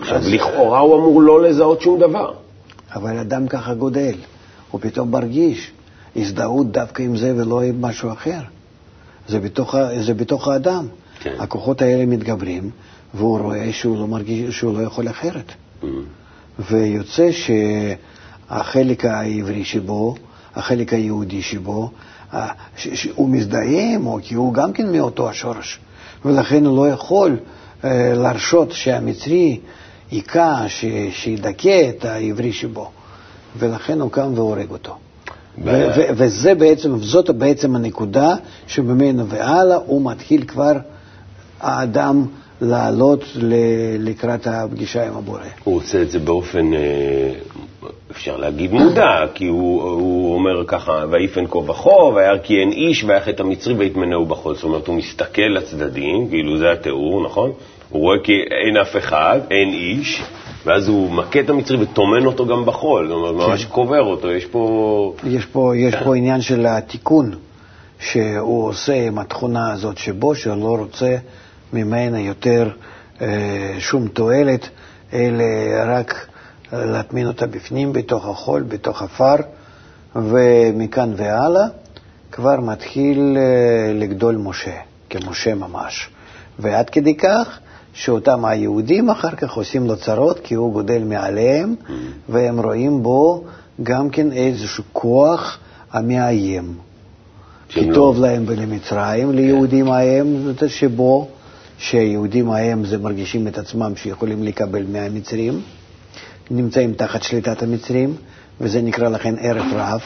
עכשיו, 0.00 0.20
לכאורה 0.24 0.78
הוא 0.78 0.96
אמור 0.96 1.22
לא 1.22 1.42
לזהות 1.42 1.80
שום 1.80 2.00
דבר. 2.00 2.32
אבל 2.94 3.18
אדם 3.18 3.48
ככה 3.48 3.74
גודל, 3.74 4.14
הוא 4.70 4.80
פתאום 4.80 5.10
מרגיש 5.10 5.70
הזדהות 6.16 6.72
דווקא 6.72 7.02
עם 7.02 7.16
זה 7.16 7.32
ולא 7.36 7.62
עם 7.62 7.82
משהו 7.82 8.12
אחר. 8.12 8.40
זה 9.28 9.40
בתוך, 9.40 9.74
זה 10.00 10.14
בתוך 10.14 10.48
האדם. 10.48 10.86
כן. 11.20 11.34
הכוחות 11.38 11.82
האלה 11.82 12.06
מתגברים, 12.06 12.70
והוא 13.14 13.38
רואה 13.38 13.72
שהוא 13.72 13.98
לא 13.98 14.06
מרגיש, 14.06 14.58
שהוא 14.58 14.78
לא 14.78 14.82
יכול 14.82 15.08
אחרת. 15.08 15.52
Mm. 15.82 15.86
ויוצא 16.58 17.28
שהחלק 17.32 19.04
העברי 19.04 19.64
שבו, 19.64 20.14
החלק 20.56 20.92
היהודי 20.92 21.42
שבו, 21.42 21.90
ה- 22.32 22.48
ש- 22.76 22.88
שהוא 23.02 23.28
מזדהה 23.28 23.94
עמו, 23.94 24.18
כי 24.22 24.34
הוא 24.34 24.54
גם 24.54 24.72
כן 24.72 24.92
מאותו 24.92 25.28
השורש, 25.30 25.80
ולכן 26.24 26.66
הוא 26.66 26.76
לא 26.76 26.88
יכול 26.92 27.36
אה, 27.84 28.14
להרשות 28.14 28.72
שהמצרי 28.72 29.60
היכה, 30.10 30.64
ש- 30.68 30.84
שידכא 31.12 31.90
את 31.90 32.04
העברי 32.04 32.52
שבו, 32.52 32.90
ולכן 33.58 34.00
הוא 34.00 34.10
קם 34.10 34.32
והורג 34.34 34.70
אותו. 34.70 34.96
ו- 35.64 35.88
ו- 35.96 36.08
וזה 36.16 36.54
בעצם, 36.54 36.98
זאת 36.98 37.30
בעצם 37.30 37.76
הנקודה 37.76 38.34
שממנו 38.66 39.28
והלאה 39.28 39.76
הוא 39.76 40.10
מתחיל 40.10 40.44
כבר, 40.44 40.72
האדם, 41.60 42.26
לעלות 42.60 43.24
ל- 43.34 43.54
לקראת 44.08 44.46
הפגישה 44.46 45.06
עם 45.06 45.16
הבורא. 45.16 45.40
הוא 45.64 45.76
עושה 45.76 46.02
את 46.02 46.10
זה 46.10 46.18
באופן, 46.18 46.74
אה, 46.74 47.32
אפשר 48.10 48.36
להגיד 48.36 48.72
מודע, 48.72 49.24
כי 49.34 49.46
הוא, 49.46 49.82
הוא 49.82 50.34
אומר 50.34 50.64
ככה, 50.66 51.04
ויפן 51.10 51.46
כה 51.46 51.58
וכה, 51.58 51.90
וירא 51.90 52.38
כי 52.42 52.60
אין 52.60 52.72
איש, 52.72 53.04
ויח 53.04 53.28
את 53.28 53.40
המצרי 53.40 53.74
ויטמנהו 53.74 54.26
בחול. 54.26 54.54
זאת 54.54 54.64
אומרת, 54.64 54.86
הוא 54.86 54.96
מסתכל 54.96 55.42
לצדדים, 55.42 56.28
כאילו 56.28 56.58
זה 56.58 56.72
התיאור, 56.72 57.24
נכון? 57.24 57.52
הוא 57.90 58.02
רואה 58.02 58.18
כי 58.24 58.32
אין 58.32 58.76
אף 58.76 58.96
אחד, 58.96 59.40
אין 59.50 59.68
איש, 59.72 60.22
ואז 60.66 60.88
הוא 60.88 61.10
מכה 61.10 61.40
את 61.40 61.50
המצרי 61.50 61.82
וטומן 61.82 62.26
אותו 62.26 62.46
גם 62.46 62.64
בחול, 62.64 63.08
זאת 63.08 63.16
אומרת, 63.16 63.48
ממש 63.48 63.64
קובר 63.64 64.02
אותו, 64.02 64.30
יש 64.30 64.46
פה... 64.46 65.14
יש 65.24 65.46
פה, 65.46 65.72
יש 65.76 65.94
פה 66.04 66.16
עניין 66.16 66.40
של 66.40 66.66
התיקון 66.66 67.34
שהוא 68.00 68.68
עושה 68.68 69.06
עם 69.06 69.18
התכונה 69.18 69.72
הזאת 69.72 69.98
שבו, 69.98 70.34
שהוא 70.34 70.56
לא 70.56 70.76
רוצה 70.82 71.16
ממנה 71.72 72.20
יותר 72.20 72.70
אה, 73.20 73.74
שום 73.78 74.08
תועלת, 74.08 74.68
אלא 75.12 75.44
רק 75.86 76.26
להטמין 76.72 77.26
אותה 77.26 77.46
בפנים, 77.46 77.92
בתוך 77.92 78.28
החול, 78.28 78.62
בתוך 78.62 79.02
עפר, 79.02 79.34
ומכאן 80.16 81.12
והלאה 81.16 81.66
כבר 82.32 82.60
מתחיל 82.60 83.36
אה, 83.36 83.92
לגדול 83.94 84.36
משה, 84.36 84.76
כמשה 85.10 85.54
ממש. 85.54 86.10
ועד 86.58 86.90
כדי 86.90 87.14
כך 87.14 87.58
שאותם 87.92 88.44
היהודים 88.44 89.10
אחר 89.10 89.30
כך 89.30 89.52
עושים 89.52 89.86
לו 89.86 89.96
צרות, 89.96 90.40
כי 90.44 90.54
הוא 90.54 90.72
גודל 90.72 91.04
מעליהם, 91.04 91.74
והם 92.28 92.60
רואים 92.60 93.02
בו 93.02 93.44
גם 93.82 94.10
כן 94.10 94.32
איזשהו 94.32 94.84
כוח 94.92 95.58
המאיים. 95.92 96.74
כי 97.68 97.80
שהם 97.80 97.94
טוב 97.94 98.20
להם 98.20 98.44
ולמצרים, 98.46 99.32
ליהודים 99.32 99.90
ההם, 99.90 100.52
שבו, 100.68 101.28
שהיהודים 101.80 102.50
ההם 102.50 102.84
זה 102.84 102.98
מרגישים 102.98 103.48
את 103.48 103.58
עצמם 103.58 103.92
שיכולים 103.96 104.42
לקבל 104.42 104.82
מהמצרים, 104.92 105.60
נמצאים 106.50 106.94
תחת 106.94 107.22
שליטת 107.22 107.62
המצרים, 107.62 108.14
וזה 108.60 108.82
נקרא 108.82 109.08
לכן 109.08 109.34
ערב 109.38 109.66
רב. 109.72 110.00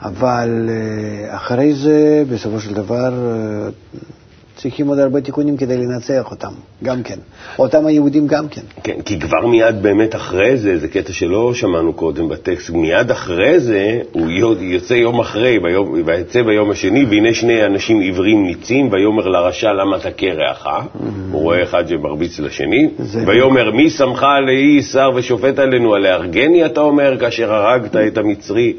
אבל 0.00 0.68
אה, 0.70 1.36
אחרי 1.36 1.74
זה, 1.74 2.24
בסופו 2.30 2.60
של 2.60 2.74
דבר, 2.74 3.12
אה, 3.12 3.68
צריכים 4.56 4.88
עוד 4.88 4.98
הרבה 4.98 5.20
תיקונים 5.20 5.56
כדי 5.56 5.76
לנצח 5.76 6.30
אותם, 6.30 6.52
גם 6.84 7.02
כן. 7.02 7.18
אותם 7.58 7.86
היהודים 7.86 8.26
גם 8.26 8.48
כן. 8.48 8.60
כן, 8.82 9.02
כי 9.04 9.20
כבר 9.20 9.46
מיד 9.46 9.82
באמת 9.82 10.14
אחרי 10.14 10.56
זה, 10.56 10.78
זה 10.78 10.88
קטע 10.88 11.12
שלא 11.12 11.54
שמענו 11.54 11.92
קודם 11.92 12.28
בטקסט, 12.28 12.70
מיד 12.70 13.10
אחרי 13.10 13.60
זה, 13.60 14.00
הוא 14.12 14.30
יו- 14.30 14.62
יוצא 14.62 14.94
יום 14.94 15.20
אחרי, 15.20 15.58
ויצא 16.04 16.42
ביום 16.42 16.70
השני, 16.70 17.04
והנה 17.04 17.34
שני 17.34 17.66
אנשים 17.66 18.00
עיוורים 18.00 18.46
ניצים, 18.46 18.88
ויאמר 18.92 19.28
לרשע 19.28 19.72
למה 19.72 19.98
תכה 19.98 20.26
רעך, 20.26 20.66
הוא 21.32 21.42
רואה 21.42 21.62
אחד 21.62 21.88
שמרביץ 21.88 22.38
לשני, 22.38 22.88
ויאמר 23.26 23.70
מי 23.70 23.90
שמך 23.90 24.22
עלי 24.22 24.82
שר 24.82 25.10
ושופט 25.14 25.58
עלינו, 25.58 25.94
הלהרגני 25.94 26.66
אתה 26.66 26.80
אומר, 26.80 27.18
כאשר 27.20 27.52
הרגת 27.52 27.96
את 27.96 28.18
המצרי, 28.18 28.72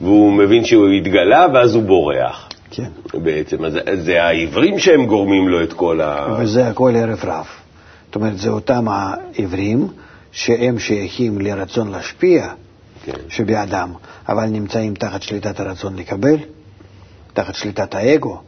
והוא 0.00 0.32
מבין 0.32 0.64
שהוא 0.64 0.88
התגלה, 0.88 1.46
ואז 1.54 1.74
הוא 1.74 1.82
בורח. 1.82 2.48
כן. 2.72 2.88
בעצם, 3.22 3.64
אז 3.64 3.78
זה 4.02 4.22
העיוורים 4.22 4.78
שהם 4.78 5.06
גורמים 5.06 5.48
לו 5.48 5.62
את 5.62 5.72
כל 5.72 6.00
ה... 6.00 6.36
וזה 6.38 6.68
הכל 6.68 6.92
רב. 7.22 7.46
זאת 8.06 8.14
אומרת, 8.14 8.38
זה 8.38 8.48
אותם 8.48 8.86
העברים 8.88 9.88
שהם 10.32 10.78
שייכים 10.78 11.40
לרצון 11.40 11.88
להשפיע 11.88 12.48
כן. 13.04 13.12
שבאדם, 13.28 13.92
אבל 14.28 14.46
נמצאים 14.46 14.94
תחת 14.94 15.22
שליטת 15.22 15.60
הרצון 15.60 15.96
לקבל, 15.96 16.36
תחת 17.32 17.54
שליטת 17.54 17.94
האגו, 17.94 18.40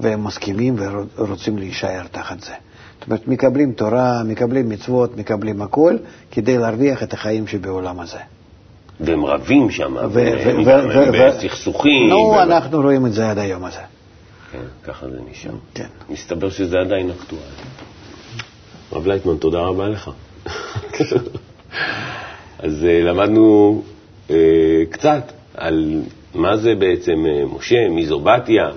והם 0.00 0.24
מסכימים 0.24 0.76
ורוצים 1.16 1.58
להישאר 1.58 2.02
תחת 2.10 2.40
זה. 2.40 2.52
זאת 2.98 3.06
אומרת, 3.06 3.28
מקבלים 3.28 3.72
תורה, 3.72 4.22
מקבלים 4.24 4.68
מצוות, 4.68 5.16
מקבלים 5.16 5.62
הכול, 5.62 5.98
כדי 6.30 6.58
להרוויח 6.58 7.02
את 7.02 7.12
החיים 7.12 7.46
שבעולם 7.46 8.00
הזה. 8.00 8.18
והם 9.00 9.24
רבים 9.24 9.70
שם, 9.70 9.96
והם 10.12 11.12
בסכסוכים. 11.12 12.08
נו, 12.10 12.42
אנחנו 12.42 12.80
רואים 12.80 13.06
את 13.06 13.12
זה 13.12 13.30
עד 13.30 13.38
היום 13.38 13.64
הזה. 13.64 13.78
כן, 14.52 14.58
ככה 14.84 15.10
זה 15.10 15.18
נשאר. 15.30 15.50
כן. 15.74 15.86
מסתבר 16.10 16.50
שזה 16.50 16.78
עדיין 16.78 17.10
אקטואלי. 17.10 17.44
הרב 18.92 19.06
לייטמן, 19.06 19.36
תודה 19.36 19.58
רבה 19.60 19.88
לך. 19.88 20.10
אז 22.58 22.84
אה, 22.84 23.00
למדנו 23.02 23.82
אה, 24.30 24.36
קצת 24.90 25.32
על 25.54 26.02
מה 26.34 26.56
זה 26.56 26.74
בעצם 26.74 27.26
אה, 27.26 27.44
משה, 27.56 27.88
מי 27.88 28.06
זו 28.06 28.20
בתיה, 28.20 28.70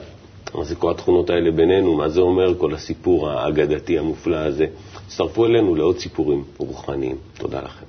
מה 0.55 0.63
זה 0.63 0.75
כל 0.75 0.91
התכונות 0.91 1.29
האלה 1.29 1.51
בינינו, 1.51 1.95
מה 1.95 2.09
זה 2.09 2.21
אומר 2.21 2.57
כל 2.57 2.73
הסיפור 2.73 3.29
האגדתי 3.29 3.99
המופלא 3.99 4.37
הזה. 4.37 4.65
הצטרפו 5.07 5.45
אלינו 5.45 5.75
לעוד 5.75 5.99
סיפורים 5.99 6.43
רוחניים. 6.57 7.15
תודה 7.37 7.59
לכם. 7.61 7.85